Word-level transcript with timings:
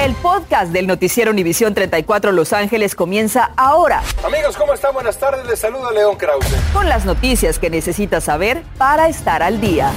El 0.00 0.14
podcast 0.14 0.72
del 0.72 0.86
noticiero 0.86 1.30
Univisión 1.30 1.74
34 1.74 2.32
Los 2.32 2.54
Ángeles 2.54 2.94
comienza 2.94 3.50
ahora. 3.58 4.02
Amigos, 4.24 4.56
¿cómo 4.56 4.72
están? 4.72 4.94
Buenas 4.94 5.18
tardes. 5.18 5.46
Les 5.46 5.58
saluda 5.58 5.90
León 5.90 6.16
Krause. 6.16 6.56
Con 6.72 6.88
las 6.88 7.04
noticias 7.04 7.58
que 7.58 7.68
necesitas 7.68 8.24
saber 8.24 8.62
para 8.78 9.10
estar 9.10 9.42
al 9.42 9.60
día. 9.60 9.92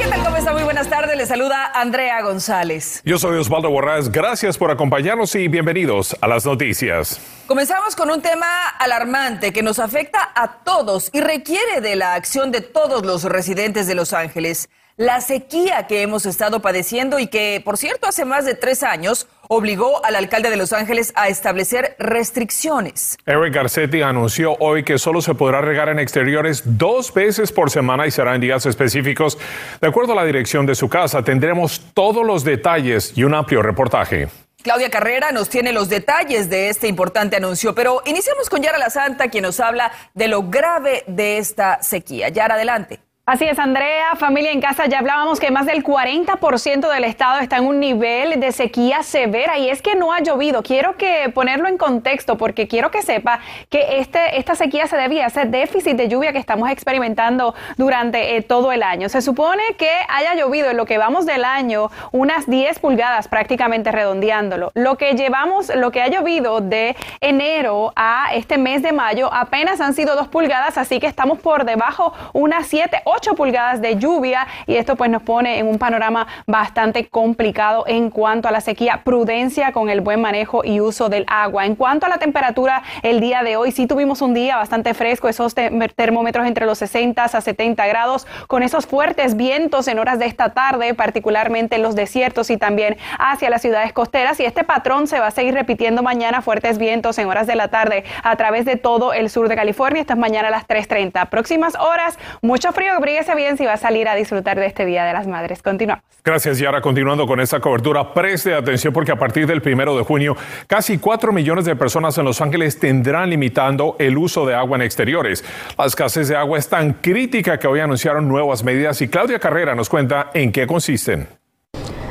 ¿Qué 0.00 0.04
tal? 0.08 0.24
¿Cómo 0.24 0.36
está? 0.36 0.52
Muy 0.52 0.64
buenas 0.64 0.90
tardes. 0.90 1.16
Les 1.16 1.28
saluda 1.28 1.70
Andrea 1.72 2.20
González. 2.22 3.02
Yo 3.04 3.16
soy 3.16 3.38
Osvaldo 3.38 3.70
Borrás. 3.70 4.10
Gracias 4.10 4.58
por 4.58 4.72
acompañarnos 4.72 5.32
y 5.36 5.46
bienvenidos 5.46 6.16
a 6.20 6.26
las 6.26 6.44
noticias. 6.44 7.20
Comenzamos 7.46 7.94
con 7.94 8.10
un 8.10 8.20
tema 8.20 8.66
alarmante 8.80 9.52
que 9.52 9.62
nos 9.62 9.78
afecta 9.78 10.32
a 10.34 10.58
todos 10.64 11.08
y 11.12 11.20
requiere 11.20 11.80
de 11.80 11.94
la 11.94 12.14
acción 12.14 12.50
de 12.50 12.62
todos 12.62 13.06
los 13.06 13.22
residentes 13.22 13.86
de 13.86 13.94
Los 13.94 14.12
Ángeles 14.12 14.68
la 15.00 15.22
sequía 15.22 15.86
que 15.86 16.02
hemos 16.02 16.26
estado 16.26 16.60
padeciendo 16.60 17.18
y 17.18 17.28
que, 17.28 17.62
por 17.64 17.78
cierto, 17.78 18.06
hace 18.06 18.26
más 18.26 18.44
de 18.44 18.54
tres 18.54 18.82
años 18.82 19.28
obligó 19.48 20.04
al 20.04 20.14
alcalde 20.14 20.50
de 20.50 20.58
Los 20.58 20.74
Ángeles 20.74 21.14
a 21.16 21.28
establecer 21.28 21.96
restricciones. 21.98 23.16
Eric 23.24 23.54
Garcetti 23.54 24.02
anunció 24.02 24.56
hoy 24.60 24.84
que 24.84 24.98
solo 24.98 25.22
se 25.22 25.34
podrá 25.34 25.62
regar 25.62 25.88
en 25.88 25.98
exteriores 25.98 26.62
dos 26.66 27.14
veces 27.14 27.50
por 27.50 27.70
semana 27.70 28.06
y 28.06 28.10
será 28.10 28.34
en 28.34 28.42
días 28.42 28.66
específicos. 28.66 29.38
De 29.80 29.88
acuerdo 29.88 30.12
a 30.12 30.16
la 30.16 30.24
dirección 30.26 30.66
de 30.66 30.74
su 30.74 30.90
casa, 30.90 31.24
tendremos 31.24 31.80
todos 31.94 32.26
los 32.26 32.44
detalles 32.44 33.16
y 33.16 33.24
un 33.24 33.32
amplio 33.32 33.62
reportaje. 33.62 34.28
Claudia 34.62 34.90
Carrera 34.90 35.32
nos 35.32 35.48
tiene 35.48 35.72
los 35.72 35.88
detalles 35.88 36.50
de 36.50 36.68
este 36.68 36.88
importante 36.88 37.36
anuncio, 37.36 37.74
pero 37.74 38.02
iniciamos 38.04 38.50
con 38.50 38.60
Yara 38.60 38.76
La 38.76 38.90
Santa, 38.90 39.30
quien 39.30 39.44
nos 39.44 39.60
habla 39.60 39.92
de 40.12 40.28
lo 40.28 40.50
grave 40.50 41.04
de 41.06 41.38
esta 41.38 41.82
sequía. 41.82 42.28
Yara, 42.28 42.56
adelante. 42.56 43.00
Así 43.30 43.44
es, 43.44 43.60
Andrea, 43.60 44.16
familia 44.16 44.50
en 44.50 44.60
casa, 44.60 44.86
ya 44.86 44.98
hablábamos 44.98 45.38
que 45.38 45.52
más 45.52 45.64
del 45.64 45.84
40% 45.84 46.92
del 46.92 47.04
estado 47.04 47.38
está 47.38 47.58
en 47.58 47.64
un 47.64 47.78
nivel 47.78 48.40
de 48.40 48.50
sequía 48.50 49.04
severa 49.04 49.56
y 49.56 49.70
es 49.70 49.82
que 49.82 49.94
no 49.94 50.12
ha 50.12 50.18
llovido. 50.18 50.64
Quiero 50.64 50.96
que 50.96 51.30
ponerlo 51.32 51.68
en 51.68 51.78
contexto 51.78 52.36
porque 52.36 52.66
quiero 52.66 52.90
que 52.90 53.02
sepa 53.02 53.38
que 53.68 54.00
este, 54.00 54.36
esta 54.36 54.56
sequía 54.56 54.88
se 54.88 54.96
debía 54.96 55.26
a 55.26 55.28
ese 55.28 55.44
déficit 55.44 55.96
de 55.96 56.08
lluvia 56.08 56.32
que 56.32 56.40
estamos 56.40 56.70
experimentando 56.70 57.54
durante 57.76 58.34
eh, 58.34 58.42
todo 58.42 58.72
el 58.72 58.82
año. 58.82 59.08
Se 59.08 59.22
supone 59.22 59.62
que 59.78 59.92
haya 60.08 60.34
llovido 60.34 60.68
en 60.68 60.76
lo 60.76 60.84
que 60.84 60.98
vamos 60.98 61.24
del 61.24 61.44
año 61.44 61.88
unas 62.10 62.50
10 62.50 62.80
pulgadas 62.80 63.28
prácticamente 63.28 63.92
redondeándolo. 63.92 64.72
Lo 64.74 64.96
que 64.96 65.14
llevamos, 65.14 65.72
lo 65.72 65.92
que 65.92 66.02
ha 66.02 66.08
llovido 66.08 66.60
de 66.60 66.96
enero 67.20 67.92
a 67.94 68.34
este 68.34 68.58
mes 68.58 68.82
de 68.82 68.90
mayo 68.90 69.32
apenas 69.32 69.80
han 69.80 69.94
sido 69.94 70.16
2 70.16 70.26
pulgadas, 70.26 70.76
así 70.76 70.98
que 70.98 71.06
estamos 71.06 71.38
por 71.38 71.64
debajo 71.64 72.12
unas 72.32 72.66
7, 72.66 73.02
8 73.04 73.19
8 73.20 73.34
pulgadas 73.34 73.82
de 73.82 73.96
lluvia 73.96 74.46
y 74.66 74.76
esto 74.76 74.96
pues 74.96 75.10
nos 75.10 75.22
pone 75.22 75.58
en 75.58 75.66
un 75.66 75.76
panorama 75.78 76.26
bastante 76.46 77.06
complicado 77.08 77.84
en 77.86 78.08
cuanto 78.08 78.48
a 78.48 78.50
la 78.50 78.62
sequía. 78.62 79.02
Prudencia 79.04 79.72
con 79.72 79.90
el 79.90 80.00
buen 80.00 80.22
manejo 80.22 80.64
y 80.64 80.80
uso 80.80 81.10
del 81.10 81.26
agua. 81.28 81.66
En 81.66 81.76
cuanto 81.76 82.06
a 82.06 82.08
la 82.08 82.16
temperatura, 82.16 82.82
el 83.02 83.20
día 83.20 83.42
de 83.42 83.56
hoy 83.56 83.72
sí 83.72 83.86
tuvimos 83.86 84.22
un 84.22 84.32
día 84.32 84.56
bastante 84.56 84.94
fresco, 84.94 85.28
esos 85.28 85.54
termómetros 85.54 86.46
entre 86.46 86.64
los 86.64 86.78
60 86.78 87.22
a 87.22 87.28
70 87.28 87.86
grados, 87.86 88.26
con 88.46 88.62
esos 88.62 88.86
fuertes 88.86 89.36
vientos 89.36 89.86
en 89.88 89.98
horas 89.98 90.18
de 90.18 90.24
esta 90.24 90.54
tarde, 90.54 90.94
particularmente 90.94 91.76
en 91.76 91.82
los 91.82 91.94
desiertos 91.94 92.48
y 92.48 92.56
también 92.56 92.96
hacia 93.18 93.50
las 93.50 93.60
ciudades 93.60 93.92
costeras. 93.92 94.40
Y 94.40 94.46
este 94.46 94.64
patrón 94.64 95.06
se 95.06 95.20
va 95.20 95.26
a 95.26 95.30
seguir 95.30 95.52
repitiendo 95.52 96.02
mañana, 96.02 96.40
fuertes 96.40 96.78
vientos 96.78 97.18
en 97.18 97.28
horas 97.28 97.46
de 97.46 97.54
la 97.54 97.68
tarde 97.68 98.04
a 98.22 98.34
través 98.36 98.64
de 98.64 98.76
todo 98.76 99.12
el 99.12 99.28
sur 99.28 99.50
de 99.50 99.56
California. 99.56 100.00
Esto 100.00 100.14
es 100.14 100.18
mañana 100.18 100.48
a 100.48 100.50
las 100.50 100.66
3.30. 100.66 101.28
Próximas 101.28 101.74
horas, 101.74 102.18
mucho 102.40 102.72
frío 102.72 102.94
abríguese 103.10 103.34
bien 103.34 103.56
si 103.56 103.64
va 103.64 103.72
a 103.72 103.76
salir 103.76 104.08
a 104.08 104.14
disfrutar 104.14 104.58
de 104.58 104.66
este 104.66 104.86
Día 104.86 105.04
de 105.04 105.12
las 105.12 105.26
Madres. 105.26 105.62
Continuamos. 105.62 106.04
Gracias, 106.24 106.58
Yara. 106.58 106.80
Continuando 106.80 107.26
con 107.26 107.40
esta 107.40 107.58
cobertura, 107.60 108.14
preste 108.14 108.54
atención 108.54 108.92
porque 108.92 109.10
a 109.10 109.16
partir 109.16 109.46
del 109.46 109.62
primero 109.62 109.96
de 109.96 110.04
junio, 110.04 110.36
casi 110.66 110.98
4 110.98 111.32
millones 111.32 111.64
de 111.64 111.74
personas 111.74 112.16
en 112.18 112.24
Los 112.24 112.40
Ángeles 112.40 112.78
tendrán 112.78 113.30
limitando 113.30 113.96
el 113.98 114.16
uso 114.16 114.46
de 114.46 114.54
agua 114.54 114.76
en 114.76 114.82
exteriores. 114.82 115.44
La 115.76 115.86
escasez 115.86 116.28
de 116.28 116.36
agua 116.36 116.58
es 116.58 116.68
tan 116.68 116.94
crítica 116.94 117.58
que 117.58 117.66
hoy 117.66 117.80
anunciaron 117.80 118.28
nuevas 118.28 118.62
medidas 118.62 119.00
y 119.02 119.08
Claudia 119.08 119.40
Carrera 119.40 119.74
nos 119.74 119.88
cuenta 119.88 120.30
en 120.32 120.52
qué 120.52 120.66
consisten. 120.66 121.39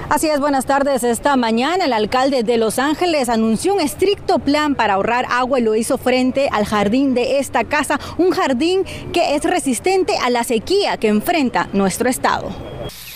Así 0.10 0.28
es, 0.28 0.40
buenas 0.40 0.66
tardes. 0.66 1.04
Esta 1.04 1.36
mañana 1.36 1.86
el 1.86 1.94
alcalde 1.94 2.42
de 2.42 2.58
Los 2.58 2.80
Ángeles 2.80 3.30
anunció 3.30 3.76
un 3.76 3.80
estricto 3.80 4.40
plan 4.40 4.74
para 4.74 4.96
ahorrar 4.96 5.28
agua 5.30 5.60
y 5.60 5.62
lo 5.62 5.76
hizo 5.76 6.00
frente 6.00 6.50
al 6.52 6.66
jardín 6.66 7.14
de 7.14 7.38
esta 7.38 7.64
casa, 7.64 8.00
un 8.18 8.32
jardín 8.32 8.84
que 9.14 9.36
es 9.36 9.44
resistente 9.44 10.18
a 10.18 10.32
la 10.32 10.44
sequía 10.44 10.98
que 10.98 11.10
enfrenta 11.10 11.70
nuestro 11.74 12.10
estado. 12.10 12.50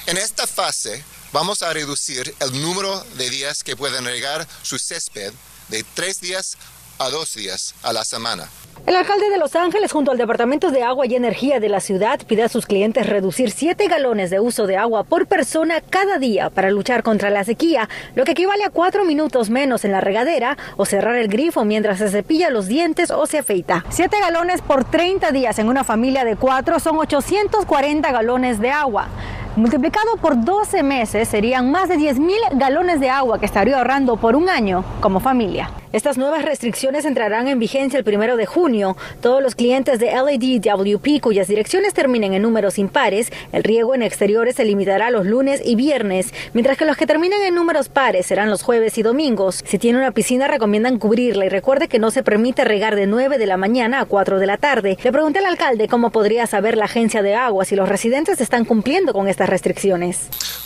En 0.06 0.18
esta 0.18 0.46
fase 0.46 1.04
vamos 1.32 1.64
a 1.64 1.74
reducir 1.74 2.32
el 2.40 2.62
número 2.62 3.04
de 3.18 3.28
días 3.32 3.64
que 3.64 3.76
pueden 3.76 4.06
regar 4.06 4.48
su 4.62 4.78
césped 4.78 5.34
de 5.70 5.84
tres 5.96 6.22
días 6.22 6.58
a 7.00 7.10
dos 7.10 7.34
días 7.34 7.74
a 7.82 7.92
la 7.92 8.06
semana. 8.06 8.48
El 8.86 8.98
alcalde 8.98 9.30
de 9.30 9.38
Los 9.38 9.56
Ángeles, 9.56 9.94
junto 9.94 10.12
al 10.12 10.18
Departamento 10.18 10.70
de 10.70 10.84
Agua 10.84 11.06
y 11.06 11.16
Energía 11.16 11.62
de 11.62 11.70
la 11.70 11.80
ciudad, 11.80 12.20
pide 12.28 12.44
a 12.44 12.50
sus 12.50 12.66
clientes 12.66 13.08
reducir 13.08 13.50
7 13.50 13.88
galones 13.88 14.30
de 14.30 14.42
uso 14.42 14.68
de 14.68 14.76
agua 14.76 15.06
por 15.06 15.26
persona 15.26 15.80
cada 15.80 16.18
día 16.18 16.50
para 16.50 16.70
luchar 16.70 17.02
contra 17.02 17.30
la 17.30 17.46
sequía, 17.46 17.88
lo 18.14 18.26
que 18.26 18.34
equivale 18.34 18.66
a 18.66 18.72
4 18.72 19.06
minutos 19.06 19.50
menos 19.50 19.86
en 19.86 19.94
la 19.94 20.02
regadera 20.02 20.58
o 20.76 20.84
cerrar 20.86 21.16
el 21.16 21.30
grifo 21.30 21.64
mientras 21.64 22.00
se 22.00 22.10
cepilla 22.10 22.50
los 22.50 22.68
dientes 22.68 23.10
o 23.10 23.26
se 23.26 23.38
afeita. 23.38 23.86
7 23.88 24.18
galones 24.20 24.62
por 24.62 24.84
30 24.84 25.32
días 25.32 25.60
en 25.60 25.70
una 25.70 25.86
familia 25.86 26.26
de 26.26 26.36
4 26.36 26.82
son 26.82 26.98
840 26.98 28.12
galones 28.12 28.60
de 28.60 28.70
agua. 28.70 29.08
Multiplicado 29.56 30.18
por 30.18 30.44
12 30.44 30.82
meses 30.82 31.28
serían 31.28 31.70
más 31.70 31.88
de 31.88 31.98
10 31.98 32.18
mil 32.18 32.40
galones 32.54 33.00
de 33.00 33.12
agua 33.12 33.40
que 33.40 33.46
estaría 33.46 33.78
ahorrando 33.78 34.18
por 34.18 34.36
un 34.36 34.50
año 34.50 34.84
como 35.00 35.20
familia. 35.20 35.70
Estas 35.94 36.18
nuevas 36.18 36.44
restricciones 36.44 37.06
entrarán 37.06 37.48
en 37.48 37.60
vigencia 37.60 38.00
el 38.00 38.04
primero 38.04 38.36
de 38.36 38.48
junio. 38.48 38.98
Todos 39.22 39.44
los 39.44 39.54
clientes 39.54 40.00
de 40.00 40.08
LADWP 40.12 41.22
cuyas 41.22 41.48
direcciones 41.48 41.94
terminen 41.94 42.34
en 42.34 42.42
números 42.42 42.80
impares, 42.80 43.32
el 43.52 43.64
riego 43.64 43.94
en 43.94 44.02
exteriores 44.02 44.56
se 44.56 44.66
limitará 44.66 45.12
los 45.12 45.28
lunes 45.28 45.62
y 45.64 45.76
viernes, 45.76 46.34
mientras 46.54 46.80
que 46.80 46.86
los 46.86 46.98
que 46.98 47.06
terminen 47.06 47.44
en 47.44 47.54
números 47.54 47.90
pares 47.90 48.26
serán 48.26 48.50
los 48.50 48.64
jueves 48.64 48.98
y 48.98 49.04
domingos. 49.04 49.62
Si 49.68 49.78
tiene 49.78 50.00
una 50.00 50.10
piscina 50.10 50.48
recomiendan 50.48 50.98
cubrirla 50.98 51.46
y 51.46 51.50
recuerde 51.50 51.88
que 51.88 52.00
no 52.00 52.10
se 52.10 52.24
permite 52.24 52.64
regar 52.64 52.96
de 52.96 53.06
9 53.06 53.38
de 53.38 53.46
la 53.46 53.58
mañana 53.58 54.00
a 54.00 54.06
4 54.06 54.40
de 54.40 54.48
la 54.48 54.58
tarde. 54.58 54.98
Le 55.04 55.12
pregunté 55.12 55.40
al 55.40 55.46
alcalde 55.46 55.88
cómo 55.88 56.10
podría 56.10 56.48
saber 56.48 56.76
la 56.76 56.86
agencia 56.86 57.22
de 57.22 57.36
agua 57.36 57.66
si 57.66 57.76
los 57.76 57.88
residentes 57.88 58.42
están 58.42 58.66
cumpliendo 58.66 59.14
con 59.14 59.28
restricciones. 59.50 60.18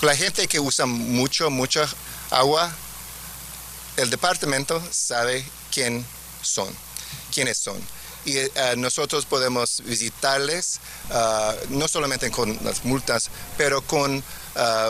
La 0.02 0.16
gente 0.16 0.48
que 0.48 0.60
usa 0.60 0.86
mucho, 0.86 1.50
mucha 1.50 1.88
agua 2.30 2.72
el 3.98 4.12
departamento 4.12 4.82
sabe 4.92 5.44
quién 5.72 6.06
son, 6.42 6.70
quiénes 7.34 7.58
son. 7.58 7.78
Y 8.26 8.38
eh, 8.38 8.52
nosotros 8.78 9.26
podemos 9.26 9.82
visitarles, 9.86 10.80
ah, 11.12 11.56
no 11.70 11.88
solamente 11.88 12.30
con 12.30 12.58
las 12.64 12.86
multas, 12.86 13.30
pero 13.58 13.82
con 13.82 14.24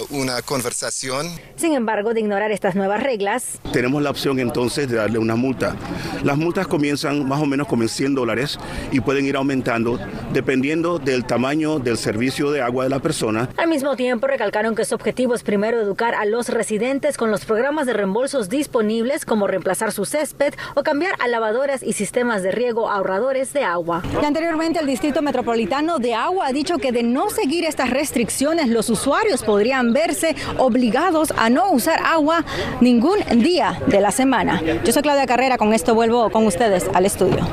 una 0.10 0.42
conversación. 0.42 1.28
Sin 1.56 1.74
embargo, 1.74 2.14
de 2.14 2.22
ignorar 2.22 2.52
estas 2.52 2.76
nuevas 2.76 3.04
reglas, 3.04 3.60
tenemos 3.74 4.02
la 4.02 4.10
opción 4.10 4.40
entonces 4.40 4.90
de 4.90 4.98
darle 4.98 5.20
una 5.20 5.36
multa. 5.36 5.76
Las 6.24 6.38
multas 6.38 6.68
comienzan 6.68 7.28
más 7.28 7.42
o 7.42 7.46
menos 7.46 7.68
como 7.68 7.84
en 7.84 7.90
100 7.90 8.16
dólares 8.16 8.60
y 8.92 9.00
pueden 9.00 9.26
ir 9.26 9.36
aumentando 9.36 10.00
dependiendo 10.34 11.00
del 11.00 11.26
tamaño 11.26 11.80
del 11.80 11.98
servicio 11.98 12.52
de 12.52 12.62
agua 12.62 12.84
de 12.84 12.90
la 12.90 13.00
persona. 13.00 13.50
Al 13.58 13.68
mismo 13.68 13.96
tiempo, 13.96 14.28
recalcaron 14.28 14.76
que 14.76 14.86
su 14.86 14.96
objetivo 14.96 15.36
es 15.36 15.44
primero 15.44 15.80
educar 15.82 16.16
a 16.16 16.26
los 16.26 16.50
residentes 16.50 17.18
con 17.18 17.32
los 17.32 17.46
programas 17.46 17.86
de 17.86 17.94
reembolsos 17.94 18.50
disponibles 18.50 19.26
como 19.26 19.48
reemplazar 19.48 19.92
su 19.92 20.06
césped 20.06 20.54
o 20.76 20.84
cambiar 20.84 21.16
a 21.20 21.28
lavadoras 21.28 21.84
y 21.84 21.94
sistemas 21.94 22.44
de 22.44 22.52
riego 22.52 22.90
ahorradores 22.90 23.54
de 23.54 23.64
agua. 23.64 24.04
Y 24.22 24.26
anteriormente, 24.26 24.80
el 24.80 24.88
Distrito 24.88 25.22
Metropolitano 25.22 26.00
de 26.00 26.14
Agua 26.14 26.48
ha 26.48 26.54
dicho 26.54 26.78
que 26.78 26.92
de 26.92 27.04
no 27.04 27.30
seguir 27.30 27.66
estas 27.66 27.90
restricciones, 27.90 28.70
los 28.70 28.90
usuarios 28.90 29.44
podrían 29.44 29.56
podrían 29.57 29.92
verse 29.92 30.36
obligados 30.59 31.33
a 31.36 31.50
no 31.50 31.71
usar 31.71 32.00
agua 32.06 32.45
ningún 32.80 33.18
día 33.42 33.81
de 33.88 34.00
la 34.01 34.12
semana. 34.12 34.62
Yo 34.86 34.94
soy 34.94 35.01
Claudia 35.01 35.25
Carrera, 35.25 35.57
con 35.57 35.74
esto 35.74 35.95
vuelvo 35.95 36.30
con 36.30 36.45
ustedes 36.45 36.88
al 36.94 37.07
estudio. 37.07 37.44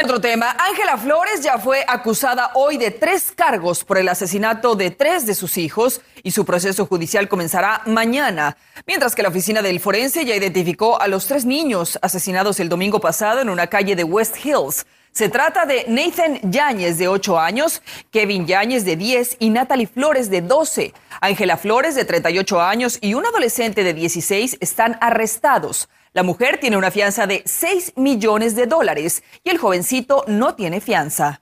Otro 0.00 0.20
tema, 0.20 0.56
Ángela 0.58 0.96
Flores 0.96 1.42
ya 1.42 1.58
fue 1.58 1.84
acusada 1.86 2.50
hoy 2.54 2.76
de 2.76 2.90
tres 2.90 3.32
cargos 3.34 3.84
por 3.84 3.98
el 3.98 4.08
asesinato 4.08 4.74
de 4.74 4.90
tres 4.90 5.26
de 5.26 5.34
sus 5.34 5.58
hijos 5.58 6.00
y 6.24 6.32
su 6.32 6.44
proceso 6.44 6.86
judicial 6.86 7.28
comenzará 7.28 7.82
mañana, 7.86 8.56
mientras 8.86 9.14
que 9.14 9.22
la 9.22 9.28
oficina 9.28 9.62
del 9.62 9.80
forense 9.80 10.24
ya 10.24 10.34
identificó 10.34 11.00
a 11.00 11.06
los 11.06 11.26
tres 11.26 11.44
niños 11.44 11.98
asesinados 12.02 12.58
el 12.58 12.68
domingo 12.68 13.00
pasado 13.00 13.42
en 13.42 13.48
una 13.50 13.68
calle 13.68 13.94
de 13.94 14.02
West 14.02 14.44
Hills. 14.44 14.86
Se 15.12 15.28
trata 15.28 15.66
de 15.66 15.84
Nathan 15.88 16.40
Yáñez, 16.50 16.96
de 16.96 17.06
8 17.06 17.38
años, 17.38 17.82
Kevin 18.10 18.46
Yáñez, 18.46 18.86
de 18.86 18.96
10, 18.96 19.36
y 19.40 19.50
Natalie 19.50 19.86
Flores, 19.86 20.30
de 20.30 20.40
12. 20.40 20.94
Ángela 21.20 21.58
Flores, 21.58 21.94
de 21.94 22.06
38 22.06 22.62
años, 22.62 22.98
y 23.02 23.12
un 23.12 23.26
adolescente 23.26 23.84
de 23.84 23.92
16 23.92 24.56
están 24.60 24.96
arrestados. 25.02 25.90
La 26.14 26.22
mujer 26.22 26.58
tiene 26.60 26.76
una 26.76 26.90
fianza 26.90 27.26
de 27.26 27.42
6 27.46 27.94
millones 27.96 28.54
de 28.54 28.66
dólares 28.66 29.22
y 29.42 29.48
el 29.48 29.56
jovencito 29.56 30.24
no 30.26 30.54
tiene 30.54 30.82
fianza. 30.82 31.40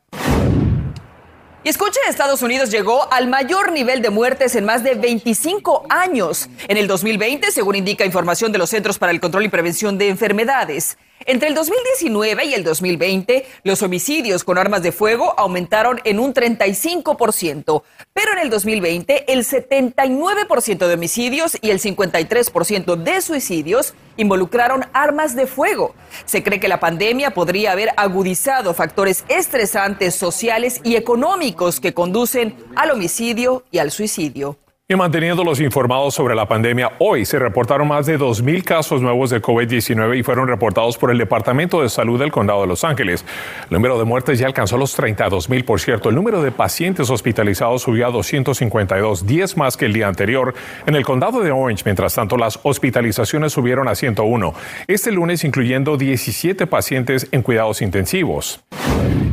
Y 1.64 1.68
escuche, 1.68 1.98
Estados 2.08 2.40
Unidos 2.40 2.70
llegó 2.70 3.12
al 3.12 3.26
mayor 3.26 3.72
nivel 3.72 4.00
de 4.00 4.10
muertes 4.10 4.54
en 4.54 4.64
más 4.64 4.84
de 4.84 4.94
25 4.94 5.86
años. 5.90 6.48
En 6.68 6.76
el 6.76 6.86
2020, 6.86 7.50
según 7.50 7.74
indica 7.74 8.04
información 8.06 8.52
de 8.52 8.58
los 8.58 8.70
Centros 8.70 8.96
para 9.00 9.10
el 9.10 9.20
Control 9.20 9.44
y 9.44 9.48
Prevención 9.48 9.98
de 9.98 10.08
Enfermedades. 10.08 10.96
Entre 11.26 11.48
el 11.48 11.54
2019 11.54 12.46
y 12.46 12.54
el 12.54 12.64
2020, 12.64 13.44
los 13.64 13.82
homicidios 13.82 14.42
con 14.42 14.56
armas 14.56 14.82
de 14.82 14.90
fuego 14.90 15.34
aumentaron 15.38 16.00
en 16.04 16.18
un 16.18 16.32
35%, 16.32 17.82
pero 18.14 18.32
en 18.32 18.38
el 18.38 18.48
2020 18.48 19.30
el 19.30 19.44
79% 19.44 20.86
de 20.86 20.94
homicidios 20.94 21.58
y 21.60 21.70
el 21.70 21.78
53% 21.78 22.96
de 22.96 23.20
suicidios 23.20 23.92
involucraron 24.16 24.86
armas 24.94 25.36
de 25.36 25.46
fuego. 25.46 25.94
Se 26.24 26.42
cree 26.42 26.58
que 26.58 26.68
la 26.68 26.80
pandemia 26.80 27.32
podría 27.32 27.72
haber 27.72 27.90
agudizado 27.98 28.72
factores 28.72 29.24
estresantes 29.28 30.14
sociales 30.14 30.80
y 30.84 30.96
económicos 30.96 31.80
que 31.80 31.92
conducen 31.92 32.54
al 32.76 32.92
homicidio 32.92 33.64
y 33.70 33.78
al 33.78 33.90
suicidio. 33.90 34.56
Y 34.90 34.96
manteniéndolos 34.96 35.60
informados 35.60 36.14
sobre 36.14 36.34
la 36.34 36.48
pandemia, 36.48 36.90
hoy 36.98 37.24
se 37.24 37.38
reportaron 37.38 37.86
más 37.86 38.06
de 38.06 38.18
2.000 38.18 38.64
casos 38.64 39.00
nuevos 39.00 39.30
de 39.30 39.40
COVID-19 39.40 40.18
y 40.18 40.24
fueron 40.24 40.48
reportados 40.48 40.98
por 40.98 41.12
el 41.12 41.18
Departamento 41.18 41.80
de 41.80 41.88
Salud 41.88 42.18
del 42.18 42.32
Condado 42.32 42.62
de 42.62 42.66
Los 42.66 42.82
Ángeles. 42.82 43.24
El 43.70 43.74
número 43.74 44.00
de 44.00 44.04
muertes 44.04 44.40
ya 44.40 44.48
alcanzó 44.48 44.76
los 44.76 44.98
32.000, 44.98 45.64
por 45.64 45.78
cierto. 45.78 46.08
El 46.08 46.16
número 46.16 46.42
de 46.42 46.50
pacientes 46.50 47.08
hospitalizados 47.08 47.82
subió 47.82 48.08
a 48.08 48.10
252, 48.10 49.28
10 49.28 49.56
más 49.58 49.76
que 49.76 49.86
el 49.86 49.92
día 49.92 50.08
anterior. 50.08 50.54
En 50.84 50.96
el 50.96 51.04
condado 51.04 51.38
de 51.38 51.52
Orange, 51.52 51.84
mientras 51.84 52.16
tanto, 52.16 52.36
las 52.36 52.58
hospitalizaciones 52.64 53.52
subieron 53.52 53.86
a 53.86 53.94
101. 53.94 54.54
Este 54.88 55.12
lunes, 55.12 55.44
incluyendo 55.44 55.96
17 55.98 56.66
pacientes 56.66 57.28
en 57.30 57.42
cuidados 57.42 57.80
intensivos. 57.80 58.60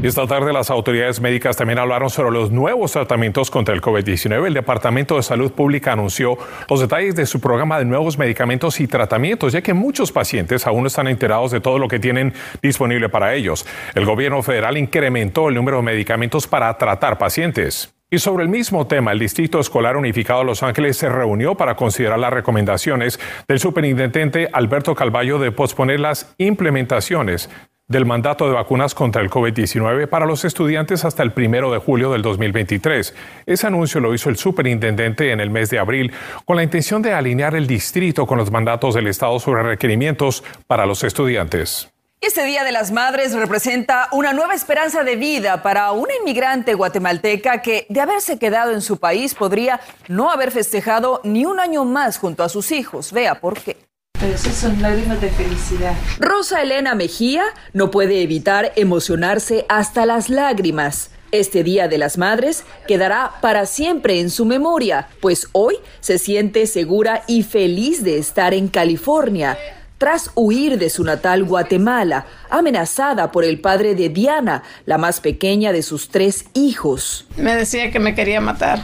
Esta 0.04 0.28
tarde 0.28 0.54
las 0.54 0.70
autoridades 0.70 1.20
médicas 1.20 1.58
también 1.58 1.80
hablaron 1.80 2.10
sobre 2.10 2.32
los 2.32 2.52
nuevos 2.52 2.92
tratamientos 2.92 3.50
contra 3.50 3.74
el 3.74 3.82
COVID-19. 3.82 4.46
El 4.48 4.54
Departamento 4.54 5.16
de 5.16 5.24
Salud 5.24 5.52
Pública 5.52 5.94
anunció 5.94 6.38
los 6.70 6.80
detalles 6.80 7.16
de 7.16 7.26
su 7.26 7.42
programa 7.42 7.80
de 7.80 7.86
nuevos 7.86 8.18
medicamentos 8.18 8.80
y 8.80 8.88
tratamientos, 8.88 9.54
ya 9.54 9.62
que 9.62 9.74
muchos 9.74 10.12
pacientes 10.12 10.68
aún 10.68 10.84
no 10.84 10.88
están 10.88 11.08
enterados 11.08 11.52
de 11.52 11.62
todo 11.62 11.80
lo 11.80 11.88
que 11.88 12.00
tienen 12.00 12.34
disponible 12.62 13.10
para 13.10 13.34
ellos. 13.34 13.66
El 13.96 14.06
gobierno 14.06 14.44
federal 14.44 14.78
incrementó 14.78 15.50
el 15.50 15.56
número 15.56 15.78
de 15.78 15.84
medicamentos 15.84 16.48
para 16.48 16.78
tratar 16.78 17.18
pacientes. 17.18 17.94
Y 18.10 18.20
sobre 18.20 18.46
el 18.46 18.50
mismo 18.50 18.88
tema, 18.88 19.12
el 19.12 19.20
Distrito 19.20 19.60
Escolar 19.60 19.98
Unificado 19.98 20.40
de 20.40 20.46
Los 20.46 20.64
Ángeles 20.64 20.96
se 20.96 21.10
reunió 21.10 21.56
para 21.56 21.76
considerar 21.76 22.18
las 22.18 22.32
recomendaciones 22.32 23.20
del 23.50 23.60
superintendente 23.60 24.48
Alberto 24.54 24.96
Calvallo 24.96 25.40
de 25.40 25.52
posponer 25.52 26.00
las 26.00 26.34
implementaciones 26.38 27.50
del 27.90 28.06
mandato 28.06 28.48
de 28.48 28.54
vacunas 28.54 28.94
contra 28.94 29.22
el 29.22 29.30
COVID-19 29.30 30.10
para 30.10 30.26
los 30.26 30.44
estudiantes 30.44 31.06
hasta 31.06 31.24
el 31.24 31.32
primero 31.32 31.72
de 31.72 31.78
julio 31.78 32.12
del 32.12 32.22
2023. 32.22 33.16
Ese 33.46 33.68
anuncio 33.68 34.02
lo 34.02 34.14
hizo 34.14 34.30
el 34.30 34.36
superintendente 34.36 35.32
en 35.32 35.40
el 35.40 35.50
mes 35.50 35.70
de 35.70 35.80
abril 35.80 36.12
con 36.44 36.58
la 36.58 36.64
intención 36.64 37.02
de 37.02 37.14
alinear 37.14 37.56
el 37.56 37.66
distrito 37.66 38.28
con 38.28 38.40
los 38.40 38.52
mandatos 38.52 38.94
del 38.94 39.08
Estado 39.08 39.40
sobre 39.40 39.64
requerimientos 39.64 40.44
para 40.68 40.86
los 40.86 41.02
estudiantes. 41.06 41.90
Este 42.20 42.44
Día 42.44 42.66
de 42.66 42.74
las 42.74 42.92
Madres 42.92 43.34
representa 43.34 44.10
una 44.12 44.34
nueva 44.34 44.54
esperanza 44.54 45.06
de 45.06 45.16
vida 45.16 45.64
para 45.64 45.92
una 45.94 46.14
inmigrante 46.16 46.74
guatemalteca 46.74 47.62
que, 47.62 47.86
de 47.88 48.02
haberse 48.02 48.38
quedado 48.38 48.74
en 48.74 48.82
su 48.82 48.98
país, 48.98 49.34
podría 49.34 49.80
no 50.10 50.30
haber 50.30 50.52
festejado 50.52 51.22
ni 51.24 51.46
un 51.46 51.62
año 51.62 51.86
más 51.86 52.18
junto 52.18 52.44
a 52.44 52.50
sus 52.50 52.74
hijos. 52.74 53.14
Vea 53.14 53.40
por 53.40 53.58
qué. 53.62 53.87
Pero 54.20 54.34
esas 54.34 54.56
son 54.56 54.82
lágrimas 54.82 55.22
de 55.22 55.30
felicidad. 55.30 55.94
Rosa 56.20 56.62
Elena 56.62 56.96
Mejía 56.96 57.44
no 57.74 57.92
puede 57.92 58.24
evitar 58.24 58.74
emocionarse 58.76 59.66
hasta 59.70 60.06
las 60.06 60.30
lágrimas. 60.30 61.12
Este 61.32 61.64
Día 61.64 61.88
de 61.88 61.98
las 61.98 62.18
Madres 62.18 62.64
quedará 62.88 63.34
para 63.42 63.66
siempre 63.66 64.20
en 64.20 64.30
su 64.30 64.46
memoria, 64.46 65.10
pues 65.20 65.48
hoy 65.52 65.76
se 66.00 66.18
siente 66.18 66.66
segura 66.68 67.24
y 67.28 67.44
feliz 67.44 68.04
de 68.04 68.18
estar 68.18 68.54
en 68.54 68.70
California, 68.70 69.58
tras 69.98 70.32
huir 70.36 70.80
de 70.80 70.90
su 70.90 71.04
natal 71.04 71.44
Guatemala, 71.44 72.26
amenazada 72.50 73.32
por 73.32 73.44
el 73.44 73.60
padre 73.60 73.94
de 73.94 74.10
Diana, 74.10 74.64
la 74.86 74.98
más 74.98 75.20
pequeña 75.20 75.74
de 75.74 75.84
sus 75.84 76.10
tres 76.10 76.46
hijos. 76.54 77.26
Me 77.36 77.56
decía 77.56 77.92
que 77.92 78.00
me 78.00 78.16
quería 78.16 78.40
matar. 78.40 78.80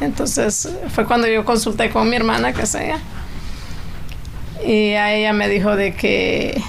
Entonces 0.00 0.68
fue 0.94 1.06
cuando 1.06 1.26
yo 1.26 1.44
consulté 1.44 1.90
con 1.90 2.10
mi 2.10 2.16
hermana, 2.16 2.52
que 2.52 2.66
sea 2.66 2.98
y 4.64 4.92
a 4.94 5.14
ella 5.14 5.32
me 5.32 5.48
dijo 5.48 5.76
de 5.76 5.94
que 5.94 6.60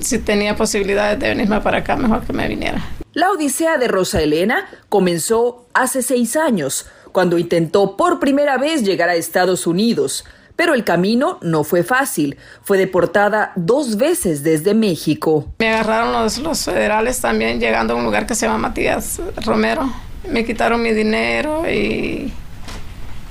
si 0.00 0.18
tenía 0.18 0.56
posibilidades 0.56 1.18
de 1.18 1.28
venirme 1.28 1.60
para 1.60 1.78
acá, 1.78 1.96
mejor 1.96 2.24
que 2.24 2.32
me 2.32 2.46
viniera. 2.48 2.84
La 3.12 3.30
odisea 3.30 3.78
de 3.78 3.88
Rosa 3.88 4.20
Elena 4.20 4.68
comenzó 4.88 5.66
hace 5.72 6.02
seis 6.02 6.36
años, 6.36 6.86
cuando 7.12 7.38
intentó 7.38 7.96
por 7.96 8.18
primera 8.18 8.58
vez 8.58 8.82
llegar 8.82 9.08
a 9.08 9.14
Estados 9.14 9.66
Unidos. 9.66 10.24
Pero 10.56 10.74
el 10.74 10.84
camino 10.84 11.38
no 11.42 11.64
fue 11.64 11.82
fácil. 11.82 12.36
Fue 12.62 12.78
deportada 12.78 13.52
dos 13.56 13.96
veces 13.96 14.44
desde 14.44 14.74
México. 14.74 15.52
Me 15.58 15.68
agarraron 15.68 16.12
los, 16.12 16.38
los 16.38 16.64
federales 16.64 17.20
también 17.20 17.58
llegando 17.58 17.94
a 17.94 17.96
un 17.96 18.04
lugar 18.04 18.26
que 18.26 18.34
se 18.34 18.46
llama 18.46 18.58
Matías 18.58 19.20
Romero. 19.44 19.92
Me 20.28 20.44
quitaron 20.44 20.80
mi 20.80 20.92
dinero 20.92 21.68
y 21.68 22.32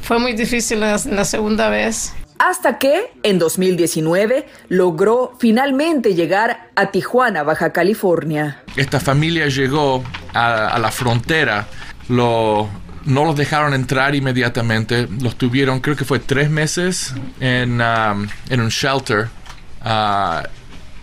fue 0.02 0.20
muy 0.20 0.34
difícil 0.34 0.82
la, 0.82 1.00
la 1.10 1.24
segunda 1.24 1.70
vez 1.70 2.14
hasta 2.40 2.78
que 2.78 3.12
en 3.24 3.40
2019 3.40 4.48
logró 4.70 5.34
finalmente 5.40 6.16
llegar 6.16 6.70
a 6.76 6.92
Tijuana, 6.92 7.44
Baja 7.44 7.72
California. 7.72 8.62
Esta 8.76 9.00
familia 9.00 9.48
llegó 9.48 10.04
a, 10.34 10.78
la 10.80 10.92
frontera, 10.92 11.68
lo, 12.10 12.70
no 13.06 13.26
los 13.26 13.36
dejaron 13.36 13.74
entrar 13.74 14.16
inmediatamente, 14.16 15.08
los 15.22 15.38
tuvieron 15.38 15.80
creo 15.80 15.96
que 15.96 16.06
fue 16.06 16.20
tres 16.20 16.50
meses 16.50 17.14
en, 17.40 17.82
um, 17.82 18.28
en 18.50 18.62
un 18.62 18.70
shelter 18.70 19.28
uh, 19.86 20.46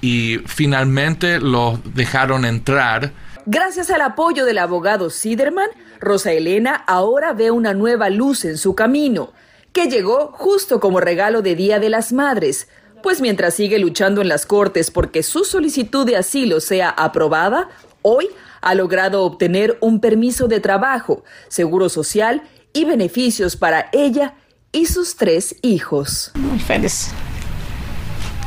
y 0.00 0.38
finalmente 0.46 1.40
los 1.40 1.94
dejaron 1.94 2.44
entrar. 2.44 3.12
Gracias 3.46 3.90
al 3.90 4.02
apoyo 4.02 4.44
del 4.44 4.58
abogado 4.58 5.10
Siderman, 5.10 5.68
Rosa 6.00 6.32
Elena 6.32 6.74
ahora 6.86 7.32
ve 7.32 7.50
una 7.50 7.74
nueva 7.74 8.10
luz 8.10 8.44
en 8.44 8.56
su 8.58 8.74
camino 8.74 9.32
que 9.72 9.88
llegó 9.88 10.32
justo 10.32 10.80
como 10.80 11.00
regalo 11.00 11.42
de 11.42 11.54
Día 11.54 11.78
de 11.78 11.90
las 11.90 12.12
Madres, 12.12 12.68
pues 13.02 13.20
mientras 13.20 13.54
sigue 13.54 13.78
luchando 13.78 14.20
en 14.20 14.28
las 14.28 14.46
Cortes 14.46 14.90
porque 14.90 15.22
su 15.22 15.44
solicitud 15.44 16.06
de 16.06 16.16
asilo 16.16 16.60
sea 16.60 16.90
aprobada, 16.90 17.68
hoy 18.02 18.28
ha 18.60 18.74
logrado 18.74 19.22
obtener 19.24 19.78
un 19.80 20.00
permiso 20.00 20.48
de 20.48 20.60
trabajo, 20.60 21.24
seguro 21.48 21.88
social 21.88 22.42
y 22.72 22.84
beneficios 22.84 23.56
para 23.56 23.88
ella 23.92 24.34
y 24.72 24.86
sus 24.86 25.16
tres 25.16 25.56
hijos. 25.62 26.32
Muy 26.34 26.58
feliz. 26.58 27.12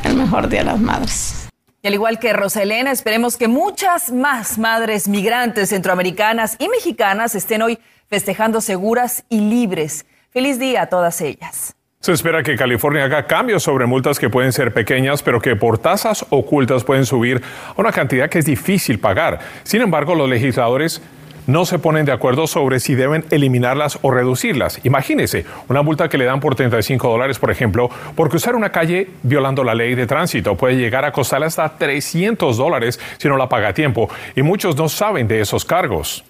El 0.04 0.16
mejor 0.16 0.48
Día 0.48 0.60
de 0.60 0.66
las 0.66 0.80
Madres. 0.80 1.48
Y 1.82 1.86
al 1.86 1.94
igual 1.94 2.18
que 2.18 2.32
Rosalena, 2.32 2.92
esperemos 2.92 3.36
que 3.36 3.48
muchas 3.48 4.10
más 4.10 4.58
madres 4.58 5.08
migrantes 5.08 5.70
centroamericanas 5.70 6.56
y 6.58 6.68
mexicanas 6.68 7.34
estén 7.34 7.60
hoy 7.60 7.78
festejando 8.08 8.60
seguras 8.60 9.24
y 9.28 9.40
libres 9.40 10.06
Feliz 10.34 10.58
día 10.58 10.82
a 10.82 10.86
todas 10.86 11.20
ellas. 11.20 11.76
Se 12.00 12.10
espera 12.10 12.42
que 12.42 12.56
California 12.56 13.04
haga 13.04 13.24
cambios 13.24 13.62
sobre 13.62 13.86
multas 13.86 14.18
que 14.18 14.28
pueden 14.28 14.52
ser 14.52 14.74
pequeñas, 14.74 15.22
pero 15.22 15.40
que 15.40 15.54
por 15.54 15.78
tasas 15.78 16.26
ocultas 16.28 16.82
pueden 16.82 17.06
subir 17.06 17.40
a 17.68 17.80
una 17.80 17.92
cantidad 17.92 18.28
que 18.28 18.40
es 18.40 18.44
difícil 18.44 18.98
pagar. 18.98 19.38
Sin 19.62 19.80
embargo, 19.80 20.16
los 20.16 20.28
legisladores 20.28 21.00
no 21.46 21.64
se 21.64 21.78
ponen 21.78 22.04
de 22.04 22.10
acuerdo 22.10 22.48
sobre 22.48 22.80
si 22.80 22.96
deben 22.96 23.24
eliminarlas 23.30 24.00
o 24.02 24.10
reducirlas. 24.10 24.84
Imagínese, 24.84 25.46
una 25.68 25.82
multa 25.82 26.08
que 26.08 26.18
le 26.18 26.24
dan 26.24 26.40
por 26.40 26.56
35 26.56 27.08
dólares, 27.08 27.38
por 27.38 27.52
ejemplo, 27.52 27.88
por 28.16 28.28
cruzar 28.28 28.56
una 28.56 28.72
calle 28.72 29.10
violando 29.22 29.62
la 29.62 29.76
ley 29.76 29.94
de 29.94 30.08
tránsito 30.08 30.56
puede 30.56 30.74
llegar 30.74 31.04
a 31.04 31.12
costarle 31.12 31.46
hasta 31.46 31.78
300 31.78 32.56
dólares 32.56 32.98
si 33.18 33.28
no 33.28 33.36
la 33.36 33.48
paga 33.48 33.68
a 33.68 33.72
tiempo. 33.72 34.10
Y 34.34 34.42
muchos 34.42 34.76
no 34.76 34.88
saben 34.88 35.28
de 35.28 35.40
esos 35.40 35.64
cargos. 35.64 36.24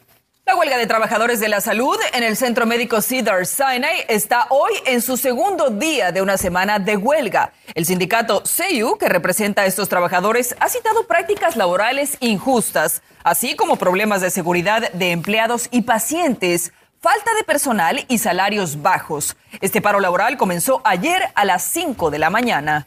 La 0.46 0.56
huelga 0.56 0.76
de 0.76 0.86
trabajadores 0.86 1.40
de 1.40 1.48
la 1.48 1.62
salud 1.62 1.96
en 2.12 2.22
el 2.22 2.36
Centro 2.36 2.66
Médico 2.66 3.00
Cedar 3.00 3.46
Sinai 3.46 4.04
está 4.08 4.46
hoy 4.50 4.72
en 4.84 5.00
su 5.00 5.16
segundo 5.16 5.70
día 5.70 6.12
de 6.12 6.20
una 6.20 6.36
semana 6.36 6.78
de 6.78 6.98
huelga. 6.98 7.54
El 7.74 7.86
sindicato 7.86 8.42
CEU, 8.44 8.98
que 8.98 9.08
representa 9.08 9.62
a 9.62 9.66
estos 9.66 9.88
trabajadores, 9.88 10.54
ha 10.60 10.68
citado 10.68 11.06
prácticas 11.06 11.56
laborales 11.56 12.18
injustas, 12.20 13.02
así 13.22 13.56
como 13.56 13.76
problemas 13.76 14.20
de 14.20 14.28
seguridad 14.28 14.92
de 14.92 15.12
empleados 15.12 15.68
y 15.70 15.80
pacientes, 15.80 16.74
falta 17.00 17.32
de 17.38 17.44
personal 17.44 18.04
y 18.08 18.18
salarios 18.18 18.82
bajos. 18.82 19.38
Este 19.62 19.80
paro 19.80 19.98
laboral 19.98 20.36
comenzó 20.36 20.82
ayer 20.84 21.22
a 21.34 21.46
las 21.46 21.62
5 21.62 22.10
de 22.10 22.18
la 22.18 22.28
mañana. 22.28 22.86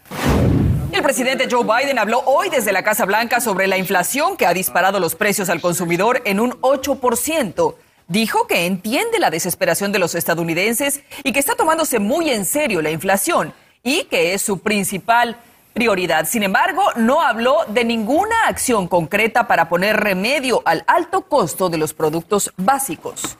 El 0.97 1.03
presidente 1.03 1.47
Joe 1.49 1.63
Biden 1.63 1.99
habló 1.99 2.23
hoy 2.25 2.49
desde 2.49 2.71
la 2.71 2.81
Casa 2.81 3.05
Blanca 3.05 3.39
sobre 3.39 3.67
la 3.67 3.77
inflación 3.77 4.35
que 4.35 4.47
ha 4.47 4.53
disparado 4.55 4.99
los 4.99 5.13
precios 5.13 5.47
al 5.47 5.61
consumidor 5.61 6.23
en 6.25 6.39
un 6.39 6.53
8%. 6.61 7.75
Dijo 8.07 8.47
que 8.47 8.65
entiende 8.65 9.19
la 9.19 9.29
desesperación 9.29 9.91
de 9.91 9.99
los 9.99 10.15
estadounidenses 10.15 11.03
y 11.23 11.33
que 11.33 11.39
está 11.39 11.53
tomándose 11.53 11.99
muy 11.99 12.31
en 12.31 12.45
serio 12.45 12.81
la 12.81 12.89
inflación 12.89 13.53
y 13.83 14.05
que 14.05 14.33
es 14.33 14.41
su 14.41 14.57
principal 14.57 15.37
prioridad. 15.71 16.27
Sin 16.27 16.41
embargo, 16.41 16.81
no 16.95 17.21
habló 17.21 17.57
de 17.67 17.85
ninguna 17.85 18.47
acción 18.47 18.87
concreta 18.87 19.45
para 19.45 19.69
poner 19.69 19.97
remedio 19.97 20.63
al 20.65 20.83
alto 20.87 21.21
costo 21.21 21.69
de 21.69 21.77
los 21.77 21.93
productos 21.93 22.51
básicos. 22.57 23.37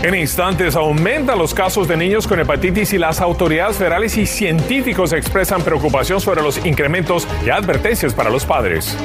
En 0.00 0.14
instantes 0.14 0.76
aumentan 0.76 1.38
los 1.38 1.52
casos 1.52 1.88
de 1.88 1.96
niños 1.96 2.28
con 2.28 2.38
hepatitis 2.38 2.92
y 2.92 2.98
las 2.98 3.20
autoridades 3.20 3.78
federales 3.78 4.16
y 4.16 4.26
científicos 4.26 5.12
expresan 5.12 5.62
preocupación 5.62 6.20
sobre 6.20 6.40
los 6.40 6.64
incrementos 6.64 7.26
y 7.44 7.50
advertencias 7.50 8.14
para 8.14 8.30
los 8.30 8.44
padres. 8.44 8.96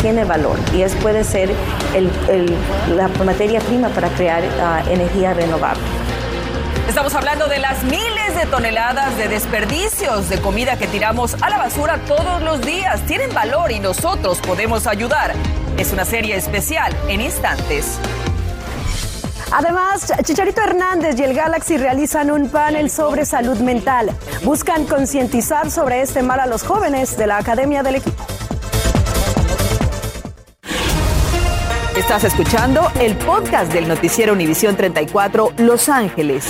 Tiene 0.00 0.24
valor 0.24 0.56
y 0.72 0.82
es, 0.82 0.94
puede 0.94 1.24
ser 1.24 1.50
la 2.94 3.08
materia 3.24 3.58
prima 3.58 3.88
para 3.88 4.08
crear 4.10 4.44
ah, 4.60 4.84
energía 4.88 5.34
renovable. 5.34 5.82
Estamos 6.88 7.12
hablando 7.16 7.48
de 7.48 7.58
las 7.58 7.82
miles 7.82 8.36
de 8.36 8.46
toneladas 8.46 9.16
de 9.18 9.26
desperdicios 9.26 10.28
de 10.28 10.40
comida 10.40 10.78
que 10.78 10.86
tiramos 10.86 11.34
a 11.42 11.50
la 11.50 11.58
basura 11.58 11.98
todos 12.06 12.40
los 12.42 12.64
días. 12.64 13.04
Tienen 13.06 13.34
valor 13.34 13.72
y 13.72 13.80
nosotros 13.80 14.40
podemos 14.42 14.86
ayudar. 14.86 15.34
Es 15.76 15.92
una 15.92 16.04
serie 16.04 16.36
especial 16.36 16.96
en 17.08 17.20
instantes. 17.20 17.98
Además, 19.50 20.12
Chicharito 20.24 20.60
Hernández 20.60 21.18
y 21.18 21.24
el 21.24 21.34
Galaxy 21.34 21.78
realizan 21.78 22.30
un 22.30 22.50
panel 22.50 22.90
sobre 22.90 23.24
salud 23.24 23.56
mental. 23.58 24.10
Buscan 24.44 24.84
concientizar 24.84 25.70
sobre 25.70 26.02
este 26.02 26.22
mal 26.22 26.40
a 26.40 26.46
los 26.46 26.62
jóvenes 26.62 27.16
de 27.16 27.26
la 27.26 27.38
Academia 27.38 27.82
del 27.82 27.96
Equipo. 27.96 28.26
Estás 31.96 32.24
escuchando 32.24 32.92
el 33.00 33.16
podcast 33.16 33.72
del 33.72 33.88
noticiero 33.88 34.34
Univisión 34.34 34.76
34 34.76 35.54
Los 35.58 35.88
Ángeles. 35.88 36.46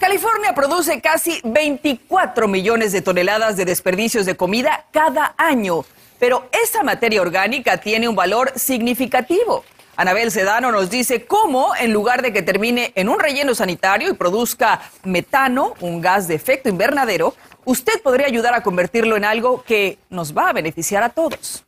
California 0.00 0.54
produce 0.54 1.00
casi 1.02 1.40
24 1.44 2.48
millones 2.48 2.92
de 2.92 3.02
toneladas 3.02 3.56
de 3.56 3.66
desperdicios 3.66 4.24
de 4.24 4.34
comida 4.34 4.86
cada 4.92 5.34
año, 5.36 5.84
pero 6.18 6.48
esa 6.64 6.82
materia 6.82 7.20
orgánica 7.20 7.76
tiene 7.76 8.08
un 8.08 8.16
valor 8.16 8.52
significativo. 8.56 9.62
Anabel 9.96 10.30
Sedano 10.30 10.70
nos 10.70 10.90
dice 10.90 11.24
cómo, 11.24 11.74
en 11.74 11.92
lugar 11.92 12.20
de 12.20 12.32
que 12.32 12.42
termine 12.42 12.92
en 12.96 13.08
un 13.08 13.18
relleno 13.18 13.54
sanitario 13.54 14.10
y 14.10 14.12
produzca 14.12 14.82
metano, 15.04 15.74
un 15.80 16.02
gas 16.02 16.28
de 16.28 16.34
efecto 16.34 16.68
invernadero, 16.68 17.34
usted 17.64 18.02
podría 18.02 18.26
ayudar 18.26 18.52
a 18.52 18.62
convertirlo 18.62 19.16
en 19.16 19.24
algo 19.24 19.62
que 19.62 19.98
nos 20.10 20.36
va 20.36 20.50
a 20.50 20.52
beneficiar 20.52 21.02
a 21.02 21.08
todos. 21.08 21.64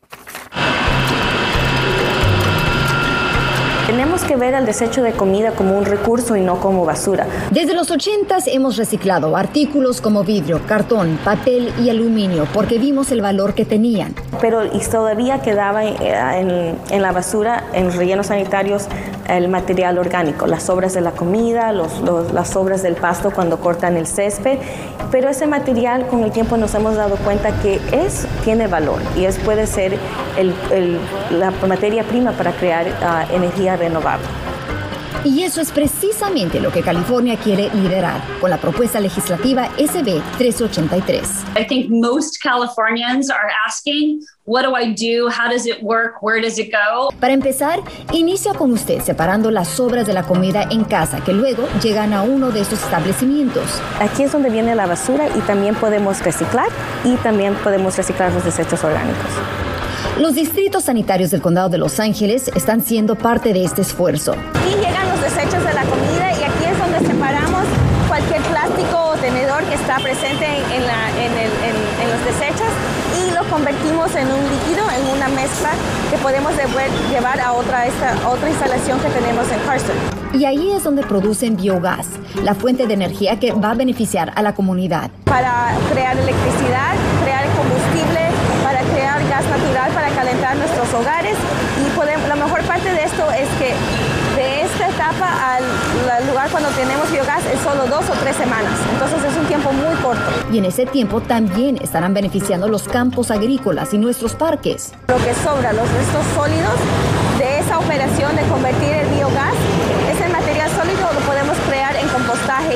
Tenemos 3.89 4.23
que 4.23 4.35
ver 4.35 4.53
el 4.53 4.67
desecho 4.67 5.01
de 5.01 5.13
comida 5.13 5.53
como 5.53 5.75
un 5.75 5.83
recurso 5.83 6.35
y 6.35 6.41
no 6.41 6.59
como 6.59 6.85
basura. 6.85 7.25
Desde 7.49 7.73
los 7.73 7.89
80 7.89 8.37
hemos 8.45 8.77
reciclado 8.77 9.35
artículos 9.35 9.99
como 9.99 10.23
vidrio, 10.23 10.61
cartón, 10.67 11.17
papel 11.25 11.73
y 11.79 11.89
aluminio 11.89 12.47
porque 12.53 12.77
vimos 12.77 13.11
el 13.11 13.21
valor 13.23 13.55
que 13.55 13.65
tenían. 13.65 14.13
Pero 14.39 14.63
y 14.63 14.79
todavía 14.81 15.41
quedaba 15.41 15.83
en, 15.85 16.77
en 16.91 17.01
la 17.01 17.11
basura, 17.11 17.63
en 17.73 17.91
rellenos 17.91 18.27
sanitarios, 18.27 18.87
el 19.29 19.47
material 19.47 19.97
orgánico, 19.97 20.47
las 20.47 20.63
sobras 20.63 20.93
de 20.93 21.01
la 21.01 21.11
comida, 21.11 21.71
los, 21.71 22.01
las 22.33 22.49
sobras 22.49 22.81
del 22.81 22.95
pasto 22.95 23.31
cuando 23.31 23.59
cortan 23.59 23.95
el 23.97 24.07
césped. 24.07 24.57
Pero 25.11 25.29
ese 25.29 25.47
material 25.47 26.07
con 26.07 26.23
el 26.23 26.31
tiempo 26.31 26.57
nos 26.57 26.73
hemos 26.75 26.95
dado 26.95 27.15
cuenta 27.17 27.51
que 27.61 27.79
es, 27.91 28.27
tiene 28.43 28.67
valor 28.67 29.01
y 29.15 29.25
es, 29.25 29.37
puede 29.39 29.67
ser 29.67 29.97
el, 30.37 30.53
el, 30.71 30.99
la 31.39 31.51
materia 31.67 32.03
prima 32.03 32.31
para 32.31 32.51
crear 32.51 32.87
uh, 32.87 33.35
energía 33.35 33.75
renovable. 33.75 34.25
Y 35.23 35.43
eso 35.43 35.59
es 35.59 35.71
precisamente 35.71 36.59
lo 36.59 36.71
que 36.71 36.81
California 36.81 37.35
quiere 37.37 37.69
liderar 37.73 38.21
con 38.39 38.49
la 38.49 38.57
propuesta 38.57 38.99
legislativa 38.99 39.69
SB 39.77 40.21
383. 40.37 41.21
I 41.57 41.65
think 41.67 41.89
most 41.89 42.41
Californians 42.41 43.29
are 43.29 43.49
asking, 43.67 44.21
what 44.45 44.63
do 44.63 44.75
I 44.75 44.93
do? 44.93 45.27
How 45.27 45.51
does 45.51 45.65
it 45.65 45.83
work? 45.83 46.21
Where 46.21 46.41
does 46.41 46.57
it 46.57 46.71
go? 46.71 47.09
Para 47.19 47.33
empezar, 47.33 47.81
inicia 48.13 48.53
con 48.53 48.71
usted 48.71 49.01
separando 49.01 49.51
las 49.51 49.67
sobras 49.67 50.07
de 50.07 50.13
la 50.13 50.23
comida 50.23 50.67
en 50.71 50.85
casa 50.85 51.21
que 51.23 51.33
luego 51.33 51.67
llegan 51.83 52.13
a 52.13 52.21
uno 52.21 52.51
de 52.51 52.61
esos 52.61 52.81
establecimientos. 52.81 53.65
Aquí 53.99 54.23
es 54.23 54.31
donde 54.31 54.49
viene 54.49 54.73
la 54.75 54.85
basura 54.85 55.27
y 55.35 55.41
también 55.41 55.75
podemos 55.75 56.23
reciclar 56.23 56.69
y 57.03 57.15
también 57.17 57.55
podemos 57.55 57.97
reciclar 57.97 58.31
los 58.31 58.45
desechos 58.45 58.83
orgánicos. 58.83 59.31
Los 60.19 60.35
distritos 60.35 60.83
sanitarios 60.83 61.31
del 61.31 61.41
condado 61.41 61.69
de 61.69 61.77
Los 61.77 61.97
Ángeles 62.01 62.49
están 62.53 62.83
siendo 62.83 63.15
parte 63.15 63.53
de 63.53 63.63
este 63.63 63.83
esfuerzo. 63.83 64.35
Y 64.67 64.83
está 69.89 70.03
presente 70.03 70.45
en, 70.45 72.09
los 72.09 72.23
desechos 72.23 72.69
y 73.17 73.31
lo 73.31 73.43
convertimos 73.49 74.15
en 74.15 74.27
un 74.27 74.43
líquido, 74.43 74.85
en 74.91 75.17
una 75.17 75.27
mezcla 75.29 75.71
que 76.11 76.17
podemos 76.19 76.53
llevar 77.09 77.39
a 77.39 77.53
otra, 77.53 77.87
esta, 77.87 78.29
otra 78.29 78.49
instalación 78.49 78.99
que 78.99 79.09
tenemos 79.09 79.51
en 79.51 79.59
Carson. 79.65 79.95
Y 80.33 80.45
ahí 80.45 80.73
es 80.73 80.83
donde 80.83 81.01
producen 81.01 81.57
biogás, 81.57 82.07
la 82.43 82.53
fuente 82.53 82.85
de 82.85 82.93
energía 82.93 83.39
que 83.39 83.51
va 83.51 83.71
a 83.71 83.73
beneficiar 83.73 84.31
a 84.35 84.43
la 84.43 84.53
comunidad. 84.53 85.09
Para 85.25 85.73
crear 85.91 86.15
electricidad, 86.15 86.93
crear 87.23 87.45
combustible, 87.57 88.29
para 88.63 88.81
crear 88.93 89.27
gas 89.27 89.45
natural 89.49 89.91
para 89.91 90.09
calentar 90.09 90.55
nuestros 90.55 90.93
hogares 90.93 91.35
y 91.81 91.89
podemos, 91.97 92.27
la 92.29 92.35
mejor 92.35 92.61
parte 92.63 92.91
de 92.91 93.03
esto 93.03 93.25
es 93.31 93.49
que 93.57 93.73
al, 95.55 96.27
lugar 96.27 96.49
cuando 96.51 96.69
tenemos 96.69 97.11
biogás 97.11 97.43
es 97.45 97.59
solo 97.61 97.87
dos 97.87 98.07
o 98.09 98.13
tres 98.21 98.35
semanas, 98.35 98.73
entonces 98.91 99.23
es 99.23 99.37
un 99.37 99.45
tiempo 99.45 99.71
muy 99.71 99.95
corto. 99.97 100.23
Y 100.51 100.57
en 100.57 100.65
ese 100.65 100.85
tiempo 100.85 101.21
también 101.21 101.77
estarán 101.81 102.13
beneficiando 102.13 102.67
los 102.67 102.83
campos 102.83 103.31
agrícolas 103.31 103.93
y 103.93 103.97
nuestros 103.97 104.35
parques. 104.35 104.91
Lo 105.07 105.17
que 105.17 105.33
sobra, 105.33 105.73
los 105.73 105.89
restos 105.91 106.25
sólidos 106.35 106.75
de 107.39 107.59
esa 107.59 107.79
operación 107.79 108.35
de 108.35 108.43
convertir 108.43 108.89
el 108.89 109.07
biogás, 109.15 109.38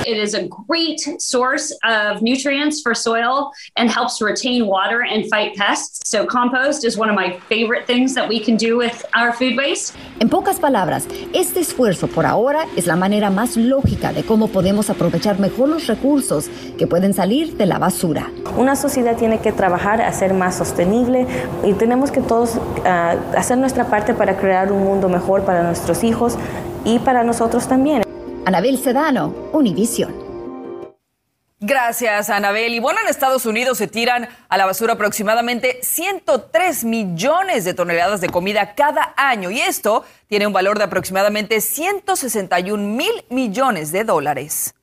It 0.05 0.17
is 0.17 0.33
a 0.33 0.47
great 0.67 0.99
source 1.19 1.71
of 1.83 2.21
nutrients 2.21 2.81
for 2.81 2.93
soil 2.93 3.51
and 3.77 3.89
helps 3.89 4.21
retain 4.21 4.67
water 4.67 5.03
and 5.03 5.25
fight 5.29 5.55
pests. 5.55 6.01
So 6.09 6.25
compost 6.25 6.83
is 6.83 6.97
one 6.97 7.09
of 7.09 7.15
my 7.15 7.39
favorite 7.47 7.87
things 7.87 8.13
that 8.15 8.27
we 8.27 8.39
can 8.39 8.57
do 8.57 8.77
with 8.77 9.05
our 9.15 9.31
food 9.31 9.55
waste. 9.57 9.95
En 10.19 10.29
pocas 10.29 10.59
palabras, 10.59 11.07
este 11.33 11.61
esfuerzo 11.61 12.07
por 12.07 12.25
ahora 12.25 12.65
es 12.75 12.85
la 12.85 12.95
manera 12.95 13.29
más 13.29 13.55
lógica 13.55 14.11
de 14.11 14.23
cómo 14.23 14.49
podemos 14.49 14.89
aprovechar 14.89 15.39
mejor 15.39 15.69
los 15.69 15.87
recursos 15.87 16.49
que 16.77 16.85
pueden 16.85 17.13
salir 17.13 17.55
de 17.55 17.65
la 17.65 17.79
basura. 17.79 18.29
Una 18.57 18.75
sociedad 18.75 19.15
tiene 19.17 19.39
que 19.39 19.51
trabajar 19.51 20.01
a 20.01 20.11
ser 20.11 20.33
más 20.33 20.57
sostenible 20.57 21.27
y 21.63 21.73
tenemos 21.73 22.11
que 22.11 22.21
todos 22.21 22.55
uh, 22.55 23.37
hacer 23.37 23.57
nuestra 23.57 23.85
parte 23.85 24.13
para 24.13 24.37
crear 24.37 24.71
un 24.71 24.83
mundo 24.83 25.07
mejor 25.07 25.45
para 25.45 25.63
nuestros 25.63 26.03
hijos 26.03 26.37
y 26.83 26.99
para 26.99 27.23
nosotros 27.23 27.67
también. 27.67 28.03
Anabel 28.45 28.77
Sedano, 28.77 29.33
Univision. 29.53 30.13
Gracias, 31.61 32.29
Anabel. 32.29 32.73
Y 32.73 32.79
bueno, 32.79 32.99
en 33.01 33.07
Estados 33.07 33.45
Unidos 33.45 33.77
se 33.77 33.87
tiran 33.87 34.27
a 34.49 34.57
la 34.57 34.65
basura 34.65 34.93
aproximadamente 34.93 35.79
103 35.81 36.83
millones 36.83 37.63
de 37.63 37.73
toneladas 37.73 38.19
de 38.19 38.27
comida 38.27 38.75
cada 38.75 39.13
año 39.15 39.49
y 39.49 39.61
esto 39.61 40.03
tiene 40.27 40.45
un 40.45 40.51
valor 40.51 40.77
de 40.77 40.83
aproximadamente 40.83 41.61
161 41.61 42.83
mil 42.83 43.23
millones 43.29 43.93
de 43.93 44.03
dólares. 44.03 44.75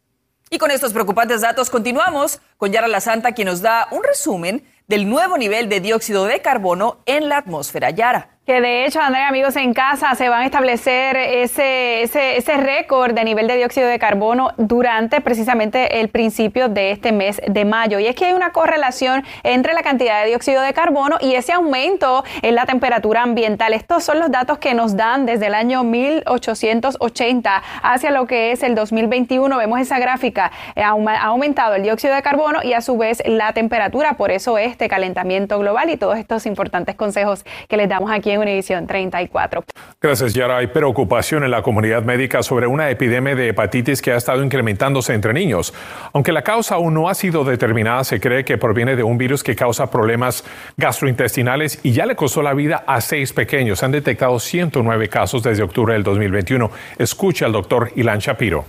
Y 0.48 0.56
con 0.56 0.70
estos 0.70 0.94
preocupantes 0.94 1.42
datos 1.42 1.68
continuamos 1.68 2.40
con 2.56 2.72
Yara 2.72 2.88
La 2.88 3.02
Santa, 3.02 3.32
quien 3.32 3.48
nos 3.48 3.60
da 3.60 3.88
un 3.90 4.02
resumen 4.02 4.64
del 4.88 5.06
nuevo 5.06 5.36
nivel 5.36 5.68
de 5.68 5.80
dióxido 5.80 6.24
de 6.24 6.40
carbono 6.40 7.02
en 7.04 7.28
la 7.28 7.36
atmósfera. 7.36 7.90
Yara. 7.90 8.39
Que 8.46 8.62
de 8.62 8.86
hecho, 8.86 9.00
Andrea, 9.00 9.28
amigos 9.28 9.54
en 9.56 9.74
casa, 9.74 10.14
se 10.14 10.30
van 10.30 10.40
a 10.40 10.46
establecer 10.46 11.14
ese, 11.16 12.02
ese, 12.02 12.38
ese 12.38 12.56
récord 12.56 13.12
de 13.12 13.22
nivel 13.22 13.46
de 13.46 13.56
dióxido 13.56 13.86
de 13.86 13.98
carbono 13.98 14.52
durante 14.56 15.20
precisamente 15.20 16.00
el 16.00 16.08
principio 16.08 16.70
de 16.70 16.90
este 16.90 17.12
mes 17.12 17.40
de 17.46 17.64
mayo. 17.66 17.98
Y 17.98 18.06
es 18.06 18.16
que 18.16 18.24
hay 18.24 18.32
una 18.32 18.50
correlación 18.50 19.24
entre 19.44 19.74
la 19.74 19.82
cantidad 19.82 20.22
de 20.22 20.30
dióxido 20.30 20.62
de 20.62 20.72
carbono 20.72 21.18
y 21.20 21.34
ese 21.34 21.52
aumento 21.52 22.24
en 22.40 22.54
la 22.54 22.64
temperatura 22.64 23.22
ambiental. 23.22 23.74
Estos 23.74 24.04
son 24.04 24.18
los 24.18 24.30
datos 24.30 24.56
que 24.56 24.72
nos 24.72 24.96
dan 24.96 25.26
desde 25.26 25.46
el 25.46 25.54
año 25.54 25.84
1880 25.84 27.62
hacia 27.82 28.10
lo 28.10 28.26
que 28.26 28.52
es 28.52 28.62
el 28.62 28.74
2021. 28.74 29.58
Vemos 29.58 29.80
esa 29.80 29.98
gráfica, 29.98 30.50
eh, 30.74 30.82
ha 30.82 30.88
aumentado 30.88 31.74
el 31.74 31.82
dióxido 31.82 32.14
de 32.14 32.22
carbono 32.22 32.60
y 32.64 32.72
a 32.72 32.80
su 32.80 32.96
vez 32.96 33.22
la 33.26 33.52
temperatura. 33.52 34.14
Por 34.14 34.30
eso 34.30 34.56
este 34.56 34.88
calentamiento 34.88 35.58
global 35.58 35.90
y 35.90 35.98
todos 35.98 36.16
estos 36.16 36.46
importantes 36.46 36.96
consejos 36.96 37.44
que 37.68 37.76
les 37.76 37.88
damos 37.88 38.10
aquí 38.10 38.30
en 38.30 38.39
Univisión 38.42 38.86
34. 38.86 39.64
Gracias, 40.00 40.34
Yara. 40.34 40.58
Hay 40.58 40.68
preocupación 40.68 41.44
en 41.44 41.50
la 41.50 41.62
comunidad 41.62 42.02
médica 42.02 42.42
sobre 42.42 42.66
una 42.66 42.90
epidemia 42.90 43.34
de 43.34 43.48
hepatitis 43.48 44.00
que 44.02 44.12
ha 44.12 44.16
estado 44.16 44.42
incrementándose 44.42 45.14
entre 45.14 45.32
niños. 45.32 45.74
Aunque 46.12 46.32
la 46.32 46.42
causa 46.42 46.76
aún 46.76 46.94
no 46.94 47.08
ha 47.08 47.14
sido 47.14 47.44
determinada, 47.44 48.04
se 48.04 48.20
cree 48.20 48.44
que 48.44 48.58
proviene 48.58 48.96
de 48.96 49.02
un 49.02 49.18
virus 49.18 49.42
que 49.42 49.54
causa 49.54 49.90
problemas 49.90 50.44
gastrointestinales 50.76 51.80
y 51.82 51.92
ya 51.92 52.06
le 52.06 52.16
costó 52.16 52.42
la 52.42 52.54
vida 52.54 52.84
a 52.86 53.00
seis 53.00 53.32
pequeños. 53.32 53.80
Se 53.80 53.84
han 53.84 53.92
detectado 53.92 54.38
109 54.38 55.08
casos 55.08 55.42
desde 55.42 55.62
octubre 55.62 55.94
del 55.94 56.02
2021. 56.02 56.70
Escucha 56.98 57.46
al 57.46 57.52
doctor 57.52 57.92
Ilan 57.96 58.18
Shapiro. 58.18 58.64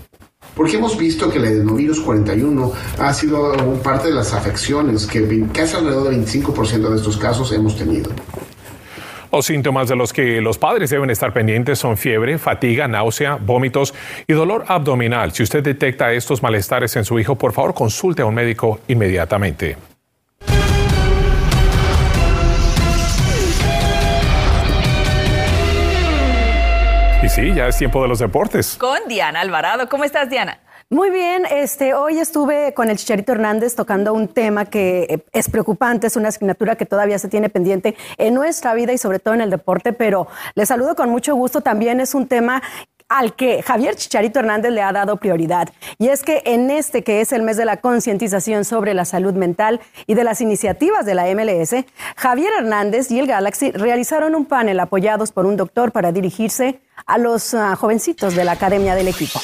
porque 0.56 0.76
hemos 0.76 0.98
visto 0.98 1.30
que 1.30 1.38
el 1.38 1.46
adenovirus 1.46 2.02
41 2.02 2.72
ha 3.00 3.14
sido 3.14 3.54
parte 3.82 4.10
de 4.10 4.14
las 4.14 4.34
afecciones 4.34 5.08
que 5.08 5.46
casi 5.54 5.78
alrededor 5.78 6.10
del 6.10 6.26
25% 6.26 6.90
de 6.90 6.96
estos 6.98 7.18
casos 7.18 7.52
hemos 7.54 7.78
tenido. 7.78 8.10
Los 9.32 9.46
síntomas 9.46 9.88
de 9.88 9.96
los 9.96 10.12
que 10.12 10.42
los 10.42 10.58
padres 10.58 10.90
deben 10.90 11.10
estar 11.10 11.32
pendientes 11.32 11.80
son 11.80 11.96
fiebre, 11.98 12.38
fatiga, 12.38 12.90
náusea, 12.90 13.36
vómitos 13.36 13.94
y 14.28 14.34
dolor 14.34 14.66
abdominal. 14.68 15.32
Si 15.32 15.42
usted 15.44 15.64
detecta 15.64 16.12
estos 16.12 16.44
malestares 16.44 16.98
en 16.98 17.06
su 17.06 17.18
hijo, 17.18 17.36
por 17.36 17.54
favor 17.54 17.74
consulte 17.74 18.24
a 18.24 18.26
un 18.26 18.36
médico 18.36 18.82
inmediatamente. 18.90 19.78
Y 27.24 27.30
sí, 27.30 27.54
ya 27.54 27.68
es 27.68 27.78
tiempo 27.78 28.02
de 28.02 28.10
los 28.10 28.20
deportes. 28.20 28.76
Con 28.78 29.00
Diana 29.08 29.40
Alvarado. 29.40 29.88
¿Cómo 29.88 30.04
estás, 30.04 30.30
Diana? 30.30 30.60
Muy 30.92 31.10
bien, 31.10 31.46
este, 31.50 31.94
hoy 31.94 32.20
estuve 32.20 32.74
con 32.74 32.90
el 32.90 32.98
Chicharito 32.98 33.32
Hernández 33.32 33.76
tocando 33.76 34.14
un 34.14 34.28
tema 34.28 34.66
que 34.66 35.04
eh, 35.10 35.24
es 35.32 35.48
preocupante, 35.48 36.08
es 36.08 36.18
una 36.18 36.28
asignatura 36.28 36.76
que 36.76 36.86
todavía 36.86 37.18
se 37.18 37.30
tiene 37.30 37.48
pendiente 37.48 37.96
en 38.18 38.34
nuestra 38.34 38.74
vida 38.74 38.92
y 38.92 38.98
sobre 38.98 39.20
todo 39.20 39.34
en 39.34 39.40
el 39.40 39.50
deporte, 39.50 39.94
pero 39.94 40.28
le 40.54 40.66
saludo 40.66 40.98
con 40.98 41.10
mucho 41.10 41.34
gusto. 41.34 41.62
También 41.62 42.02
es 42.02 42.14
un 42.14 42.28
tema 42.28 42.62
al 43.08 43.38
que 43.38 43.64
Javier 43.64 43.96
Chicharito 43.96 44.42
Hernández 44.42 44.74
le 44.74 44.82
ha 44.82 44.92
dado 44.92 45.16
prioridad. 45.16 45.70
Y 45.98 46.10
es 46.10 46.24
que 46.24 46.42
en 46.44 46.70
este 46.70 47.06
que 47.06 47.22
es 47.22 47.32
el 47.32 47.42
mes 47.42 47.56
de 47.56 47.64
la 47.64 47.78
concientización 47.78 48.66
sobre 48.66 48.94
la 48.94 49.06
salud 49.06 49.34
mental 49.34 49.80
y 50.08 50.16
de 50.16 50.26
las 50.26 50.42
iniciativas 50.42 51.06
de 51.06 51.16
la 51.16 51.24
MLS, 51.34 51.86
Javier 52.18 52.52
Hernández 52.60 53.10
y 53.12 53.20
el 53.20 53.28
Galaxy 53.28 53.72
realizaron 53.72 54.36
un 54.36 54.44
panel 54.44 54.78
apoyados 54.82 55.32
por 55.32 55.46
un 55.46 55.56
doctor 55.56 55.94
para 55.94 56.12
dirigirse 56.12 56.82
a 57.06 57.18
los 57.18 57.54
ah, 57.54 57.78
jovencitos 57.78 58.36
de 58.36 58.44
la 58.44 58.52
academia 58.52 58.94
del 58.94 59.08
equipo. 59.08 59.40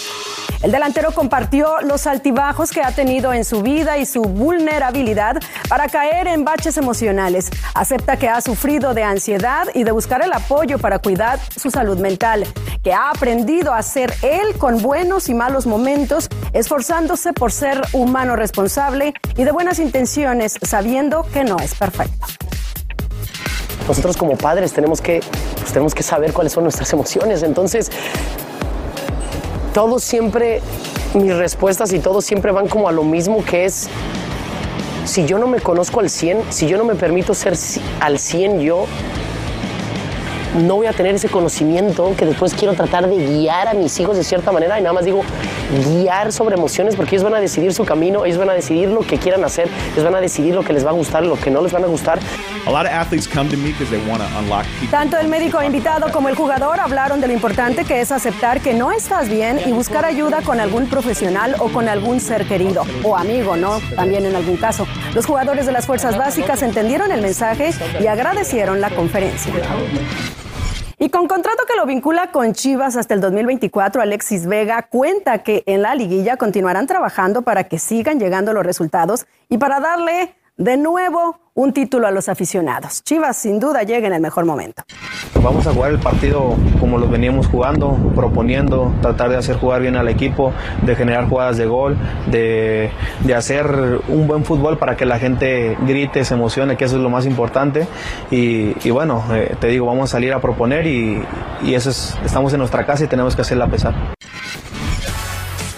El 0.63 0.71
delantero 0.71 1.11
compartió 1.11 1.77
los 1.81 2.07
altibajos 2.07 2.71
que 2.71 2.81
ha 2.81 2.91
tenido 2.91 3.31
en 3.33 3.45
su 3.45 3.61
vida 3.61 3.97
y 3.97 4.05
su 4.05 4.23
vulnerabilidad 4.23 5.37
para 5.69 5.87
caer 5.87 6.27
en 6.27 6.43
baches 6.43 6.77
emocionales. 6.77 7.49
Acepta 7.75 8.17
que 8.17 8.27
ha 8.27 8.41
sufrido 8.41 8.93
de 8.93 9.03
ansiedad 9.03 9.67
y 9.73 9.83
de 9.83 9.91
buscar 9.91 10.23
el 10.23 10.33
apoyo 10.33 10.79
para 10.79 10.99
cuidar 10.99 11.39
su 11.55 11.69
salud 11.69 11.99
mental, 11.99 12.45
que 12.83 12.91
ha 12.91 13.11
aprendido 13.11 13.73
a 13.73 13.83
ser 13.83 14.13
él 14.23 14.57
con 14.57 14.81
buenos 14.81 15.29
y 15.29 15.35
malos 15.35 15.67
momentos, 15.67 16.27
esforzándose 16.53 17.33
por 17.33 17.51
ser 17.51 17.81
humano 17.93 18.35
responsable 18.35 19.13
y 19.35 19.43
de 19.43 19.51
buenas 19.51 19.77
intenciones, 19.77 20.57
sabiendo 20.63 21.23
que 21.31 21.43
no 21.43 21.57
es 21.59 21.75
perfecto 21.75 22.27
nosotros 23.87 24.17
como 24.17 24.37
padres 24.37 24.73
tenemos 24.73 25.01
que, 25.01 25.21
pues, 25.55 25.71
tenemos 25.71 25.95
que 25.95 26.03
saber 26.03 26.33
cuáles 26.33 26.53
son 26.53 26.63
nuestras 26.63 26.91
emociones. 26.91 27.41
Entonces, 27.43 27.89
todos 29.77 30.03
siempre, 30.03 30.59
mis 31.13 31.35
respuestas 31.35 31.93
y 31.93 31.99
todos 31.99 32.25
siempre 32.25 32.51
van 32.51 32.67
como 32.67 32.89
a 32.89 32.91
lo 32.91 33.03
mismo 33.03 33.45
que 33.45 33.65
es, 33.65 33.87
si 35.05 35.27
yo 35.27 35.37
no 35.37 35.45
me 35.45 35.59
conozco 35.59 35.99
al 35.99 36.09
100, 36.09 36.45
si 36.49 36.65
yo 36.65 36.79
no 36.79 36.83
me 36.83 36.95
permito 36.95 37.35
ser 37.35 37.53
al 37.99 38.17
100 38.17 38.61
yo, 38.61 38.87
no 40.65 40.77
voy 40.77 40.87
a 40.87 40.93
tener 40.93 41.13
ese 41.13 41.29
conocimiento 41.29 42.15
que 42.17 42.25
después 42.25 42.55
quiero 42.55 42.73
tratar 42.73 43.07
de 43.07 43.17
guiar 43.17 43.67
a 43.67 43.75
mis 43.75 43.99
hijos 43.99 44.17
de 44.17 44.23
cierta 44.23 44.51
manera 44.51 44.79
y 44.79 44.81
nada 44.81 44.93
más 44.93 45.05
digo 45.05 45.21
guiar 45.85 46.31
sobre 46.31 46.55
emociones 46.55 46.95
porque 46.95 47.15
ellos 47.15 47.23
van 47.23 47.35
a 47.35 47.39
decidir 47.39 47.73
su 47.73 47.85
camino, 47.85 48.25
ellos 48.25 48.37
van 48.37 48.49
a 48.49 48.53
decidir 48.53 48.89
lo 48.89 49.01
que 49.01 49.17
quieran 49.17 49.43
hacer, 49.43 49.69
ellos 49.93 50.03
van 50.03 50.15
a 50.15 50.21
decidir 50.21 50.55
lo 50.55 50.63
que 50.63 50.73
les 50.73 50.85
va 50.85 50.89
a 50.91 50.93
gustar, 50.93 51.25
lo 51.25 51.39
que 51.39 51.51
no 51.51 51.61
les 51.61 51.71
van 51.71 51.83
a 51.83 51.87
gustar. 51.87 52.19
Tanto 54.91 55.17
el 55.17 55.27
médico 55.27 55.61
invitado 55.61 56.11
como 56.11 56.29
el 56.29 56.35
jugador 56.35 56.79
hablaron 56.79 57.21
de 57.21 57.27
lo 57.27 57.33
importante 57.33 57.85
que 57.85 58.01
es 58.01 58.11
aceptar 58.11 58.61
que 58.61 58.73
no 58.73 58.91
estás 58.91 59.29
bien 59.29 59.59
y 59.65 59.71
buscar 59.71 60.05
ayuda 60.05 60.41
con 60.41 60.59
algún 60.59 60.87
profesional 60.87 61.55
o 61.59 61.69
con 61.69 61.89
algún 61.89 62.19
ser 62.19 62.45
querido 62.45 62.83
o 63.03 63.15
amigo, 63.15 63.55
¿no? 63.57 63.79
También 63.95 64.25
en 64.25 64.35
algún 64.35 64.57
caso. 64.57 64.87
Los 65.13 65.25
jugadores 65.25 65.65
de 65.65 65.71
las 65.71 65.85
fuerzas 65.85 66.17
básicas 66.17 66.61
entendieron 66.61 67.11
el 67.11 67.21
mensaje 67.21 67.71
y 67.99 68.07
agradecieron 68.07 68.81
la 68.81 68.89
conferencia. 68.89 69.53
Y 71.07 71.09
con 71.09 71.29
contrato 71.29 71.63
que 71.65 71.77
lo 71.77 71.85
vincula 71.85 72.31
con 72.33 72.51
Chivas 72.51 72.97
hasta 72.97 73.13
el 73.13 73.21
2024, 73.21 74.01
Alexis 74.01 74.45
Vega 74.45 74.89
cuenta 74.89 75.41
que 75.41 75.63
en 75.65 75.81
la 75.81 75.95
liguilla 75.95 76.35
continuarán 76.35 76.85
trabajando 76.85 77.43
para 77.43 77.63
que 77.63 77.79
sigan 77.79 78.19
llegando 78.19 78.51
los 78.51 78.65
resultados 78.65 79.25
y 79.47 79.57
para 79.57 79.79
darle 79.79 80.35
de 80.57 80.75
nuevo 80.75 81.39
un 81.57 81.73
título 81.73 82.05
a 82.05 82.11
los 82.11 82.29
aficionados. 82.29 83.03
Chivas 83.03 83.35
sin 83.35 83.59
duda 83.59 83.81
llega 83.81 84.07
en 84.07 84.13
el 84.13 84.21
mejor 84.21 84.45
momento. 84.45 84.83
Vamos 85.41 85.65
a 85.65 85.73
jugar 85.73 85.91
el 85.91 85.97
partido 85.97 86.55
como 86.79 86.99
lo 86.99 87.07
veníamos 87.07 87.47
jugando, 87.47 87.97
proponiendo, 88.13 88.93
tratar 89.01 89.31
de 89.31 89.37
hacer 89.37 89.57
jugar 89.57 89.81
bien 89.81 89.95
al 89.95 90.07
equipo, 90.07 90.53
de 90.83 90.95
generar 90.95 91.27
jugadas 91.27 91.57
de 91.57 91.65
gol, 91.65 91.97
de, 92.27 92.91
hacer 93.35 93.65
un 94.07 94.27
buen 94.27 94.45
fútbol 94.45 94.77
para 94.77 94.95
que 94.95 95.05
la 95.05 95.17
gente 95.17 95.75
grite, 95.87 96.23
se 96.25 96.35
emocione, 96.35 96.77
que 96.77 96.85
eso 96.85 96.97
es 96.97 97.01
lo 97.01 97.09
más 97.09 97.25
importante. 97.25 97.87
Y, 98.29 98.91
bueno, 98.91 99.23
eh, 99.31 99.55
te 99.59 99.67
digo, 99.67 99.87
vamos 99.87 100.11
a 100.11 100.13
salir 100.13 100.33
a 100.33 100.39
proponer 100.39 100.85
y, 100.85 101.23
eso 101.73 101.89
es, 101.89 102.15
estamos 102.23 102.53
en 102.53 102.59
nuestra 102.59 102.85
casa 102.85 103.03
y 103.03 103.07
tenemos 103.07 103.35
que 103.35 103.41
hacerla 103.41 103.65
pesar. 103.65 103.95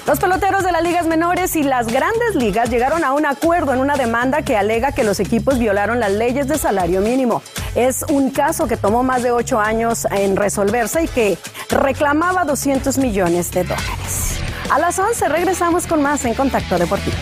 Los 0.09 0.19
peloteros 0.19 0.63
de 0.63 0.71
las 0.71 0.81
ligas 0.81 1.05
menores 1.05 1.55
y 1.55 1.61
las 1.61 1.85
grandes 1.85 2.33
ligas 2.33 2.71
llegaron 2.71 3.03
a 3.03 3.13
un 3.13 3.27
acuerdo 3.27 3.75
en 3.75 3.79
una 3.79 3.95
demanda 3.95 4.41
que 4.41 4.57
alega 4.57 4.91
que 4.91 5.03
los 5.03 5.19
equipos 5.19 5.59
violaron 5.59 5.99
las 5.99 6.11
leyes 6.11 6.47
de 6.47 6.57
salario 6.57 7.01
mínimo. 7.01 7.43
Es 7.75 8.03
un 8.09 8.31
caso 8.31 8.67
que 8.67 8.75
tomó 8.75 9.03
más 9.03 9.21
de 9.21 9.29
ocho 9.29 9.59
años 9.59 10.07
en 10.09 10.35
resolverse 10.35 11.03
y 11.03 11.07
que 11.07 11.37
reclamaba 11.69 12.43
200 12.43 12.97
millones 12.97 13.51
de 13.51 13.65
dólares. 13.65 14.39
A 14.71 14.79
las 14.79 14.97
11 14.97 15.29
regresamos 15.29 15.85
con 15.85 16.01
más 16.01 16.25
en 16.25 16.33
Contacto 16.33 16.79
Deportivo. 16.79 17.15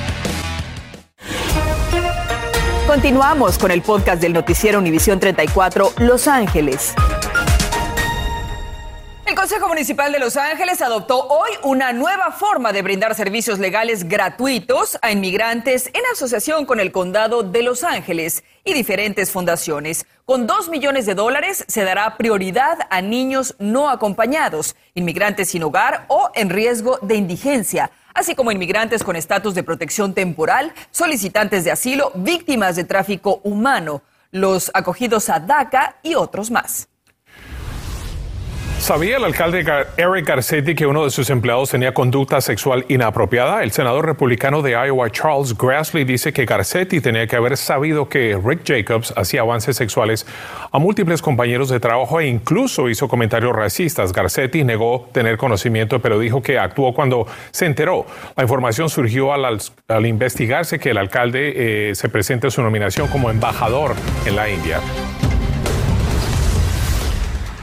Continuamos 2.88 3.58
con 3.58 3.72
el 3.72 3.82
podcast 3.82 4.22
del 4.22 4.32
noticiero 4.32 4.80
Univisión 4.80 5.20
34 5.20 5.92
Los 5.98 6.30
Ángeles. 6.30 6.96
El 9.28 9.36
Consejo 9.36 9.68
Municipal 9.68 10.14
de 10.14 10.20
Los 10.20 10.38
Ángeles 10.38 10.82
adoptó 10.82 11.28
hoy 11.28 11.50
una 11.64 11.92
nueva 11.92 12.32
forma 12.32 12.72
de 12.72 12.82
brindar 12.82 13.14
servicios 13.14 13.60
legales 13.60 14.08
gratuitos 14.08 14.98
a 15.02 15.12
inmigrantes 15.12 15.88
en 15.88 16.02
asociación 16.14 16.66
con 16.66 16.80
el 16.80 16.94
Condado 16.94 17.44
de 17.44 17.62
Los 17.62 17.84
Ángeles 17.84 18.46
y 18.64 18.72
diferentes 18.72 19.30
fundaciones. 19.30 20.06
Con 20.24 20.48
dos 20.48 20.70
millones 20.70 21.06
de 21.06 21.14
dólares 21.14 21.66
se 21.68 21.84
dará 21.84 22.16
prioridad 22.16 22.78
a 22.90 23.02
niños 23.02 23.54
no 23.60 23.90
acompañados, 23.90 24.78
inmigrantes 24.96 25.50
sin 25.50 25.64
hogar 25.64 26.06
o 26.08 26.32
en 26.34 26.50
riesgo 26.50 26.98
de 27.02 27.16
indigencia, 27.16 27.92
así 28.14 28.34
como 28.34 28.54
inmigrantes 28.54 29.04
con 29.04 29.18
estatus 29.18 29.54
de 29.56 29.64
protección 29.64 30.14
temporal, 30.14 30.74
solicitantes 30.92 31.66
de 31.66 31.72
asilo, 31.72 32.14
víctimas 32.16 32.78
de 32.78 32.86
tráfico 32.86 33.42
humano, 33.44 34.04
los 34.32 34.72
acogidos 34.74 35.30
a 35.30 35.42
DACA 35.42 35.98
y 36.02 36.16
otros 36.16 36.50
más. 36.50 36.88
¿Sabía 38.80 39.18
el 39.18 39.26
alcalde 39.26 39.66
Eric 39.98 40.28
Garcetti 40.28 40.74
que 40.74 40.86
uno 40.86 41.04
de 41.04 41.10
sus 41.10 41.30
empleados 41.30 41.72
tenía 41.72 41.94
conducta 41.94 42.40
sexual 42.40 42.86
inapropiada? 42.88 43.64
El 43.64 43.72
senador 43.72 44.06
republicano 44.06 44.62
de 44.62 44.72
Iowa, 44.72 45.10
Charles 45.10 45.58
Grassley, 45.58 46.06
dice 46.06 46.32
que 46.32 46.46
Garcetti 46.46 47.02
tenía 47.02 47.28
que 47.28 47.36
haber 47.36 47.58
sabido 47.58 48.08
que 48.08 48.40
Rick 48.42 48.62
Jacobs 48.66 49.14
hacía 49.18 49.42
avances 49.42 49.76
sexuales 49.76 50.26
a 50.72 50.80
múltiples 50.80 51.22
compañeros 51.22 51.68
de 51.70 51.82
trabajo 51.82 52.22
e 52.22 52.28
incluso 52.28 52.88
hizo 52.88 53.10
comentarios 53.10 53.54
racistas. 53.54 54.14
Garcetti 54.14 54.64
negó 54.64 55.10
tener 55.12 55.38
conocimiento, 55.38 56.00
pero 56.00 56.18
dijo 56.18 56.42
que 56.42 56.58
actuó 56.58 56.94
cuando 56.94 57.28
se 57.52 57.66
enteró. 57.66 58.06
La 58.38 58.44
información 58.44 58.90
surgió 58.90 59.34
al, 59.34 59.60
investigarse 60.06 60.80
que 60.80 60.92
el 60.92 60.98
alcalde 60.98 61.90
eh, 61.90 61.96
se 61.96 62.08
presente 62.08 62.50
su 62.52 62.62
nominación 62.62 63.10
como 63.10 63.30
embajador 63.32 63.96
en 64.26 64.36
la 64.36 64.50
India. 64.50 64.80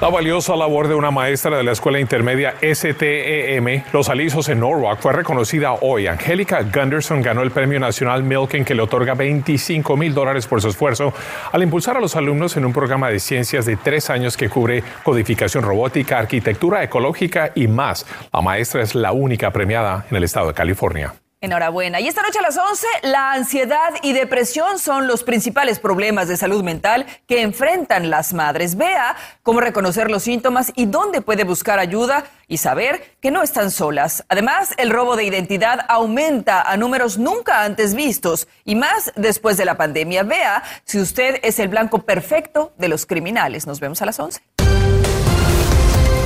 La 0.05 0.11
valiosa 0.11 0.55
labor 0.55 0.87
de 0.87 0.95
una 0.95 1.11
maestra 1.11 1.57
de 1.57 1.63
la 1.63 1.73
escuela 1.73 1.99
intermedia 1.99 2.57
STEM 2.61 3.85
Los 3.91 4.11
Alisos 4.11 4.51
en 4.51 4.61
Norwalk 4.61 5.01
fue 5.01 5.15
reconocida 5.15 5.73
hoy. 5.81 6.09
Angélica 6.09 6.61
Gunderson 6.61 7.23
ganó 7.23 7.41
el 7.41 7.51
Premio 7.51 7.81
Nacional 7.81 8.23
Milken 8.23 8.67
que 8.67 8.75
le 8.75 8.83
otorga 8.83 9.15
25 9.15 9.97
mil 9.97 10.13
dólares 10.13 10.47
por 10.47 10.61
su 10.61 10.69
esfuerzo 10.69 11.15
al 11.51 11.63
impulsar 11.63 11.97
a 11.97 12.01
los 12.01 12.17
alumnos 12.17 12.55
en 12.59 12.67
un 12.67 12.75
programa 12.75 13.09
de 13.09 13.19
ciencias 13.19 13.65
de 13.65 13.79
tres 13.79 14.11
años 14.11 14.37
que 14.37 14.51
cubre 14.51 14.85
codificación 15.03 15.65
robótica, 15.65 16.19
arquitectura 16.19 16.85
ecológica 16.85 17.53
y 17.55 17.67
más. 17.67 18.05
La 18.31 18.43
maestra 18.43 18.83
es 18.83 18.95
la 18.95 19.13
única 19.13 19.53
premiada 19.53 20.05
en 20.11 20.19
el 20.19 20.25
estado 20.25 20.49
de 20.49 20.53
California. 20.53 21.15
Enhorabuena. 21.45 22.01
Y 22.01 22.09
esta 22.09 22.23
noche 22.23 22.39
a 22.39 22.43
las 22.43 22.57
11, 22.57 22.87
la 23.03 23.33
ansiedad 23.33 23.95
y 24.03 24.15
depresión 24.15 24.79
son 24.79 25.07
los 25.07 25.25
principales 25.25 25.79
problemas 25.79 26.27
de 26.27 26.37
salud 26.37 26.63
mental 26.63 27.07
que 27.27 27.43
enfrentan 27.43 28.09
las 28.09 28.33
madres. 28.33 28.77
Vea 28.77 29.15
cómo 29.43 29.61
reconocer 29.61 30.11
los 30.11 30.23
síntomas 30.23 30.73
y 30.75 30.87
dónde 30.87 31.21
puede 31.21 31.45
buscar 31.45 31.79
ayuda 31.79 32.25
y 32.49 32.57
saber 32.59 33.17
que 33.21 33.31
no 33.31 33.43
están 33.43 33.71
solas. 33.71 34.25
Además, 34.29 34.75
el 34.79 34.91
robo 34.91 35.17
de 35.17 35.25
identidad 35.25 35.85
aumenta 35.89 36.63
a 36.63 36.77
números 36.77 37.19
nunca 37.19 37.63
antes 37.63 37.95
vistos 37.95 38.49
y 38.65 38.75
más 38.75 39.13
después 39.17 39.57
de 39.57 39.65
la 39.65 39.77
pandemia. 39.77 40.23
Vea 40.23 40.63
si 40.85 40.99
usted 40.99 41.41
es 41.43 41.59
el 41.59 41.69
blanco 41.69 42.01
perfecto 42.01 42.73
de 42.79 42.89
los 42.89 43.07
criminales. 43.07 43.67
Nos 43.67 43.81
vemos 43.81 44.01
a 44.03 44.07
las 44.07 44.19
11. 44.19 44.41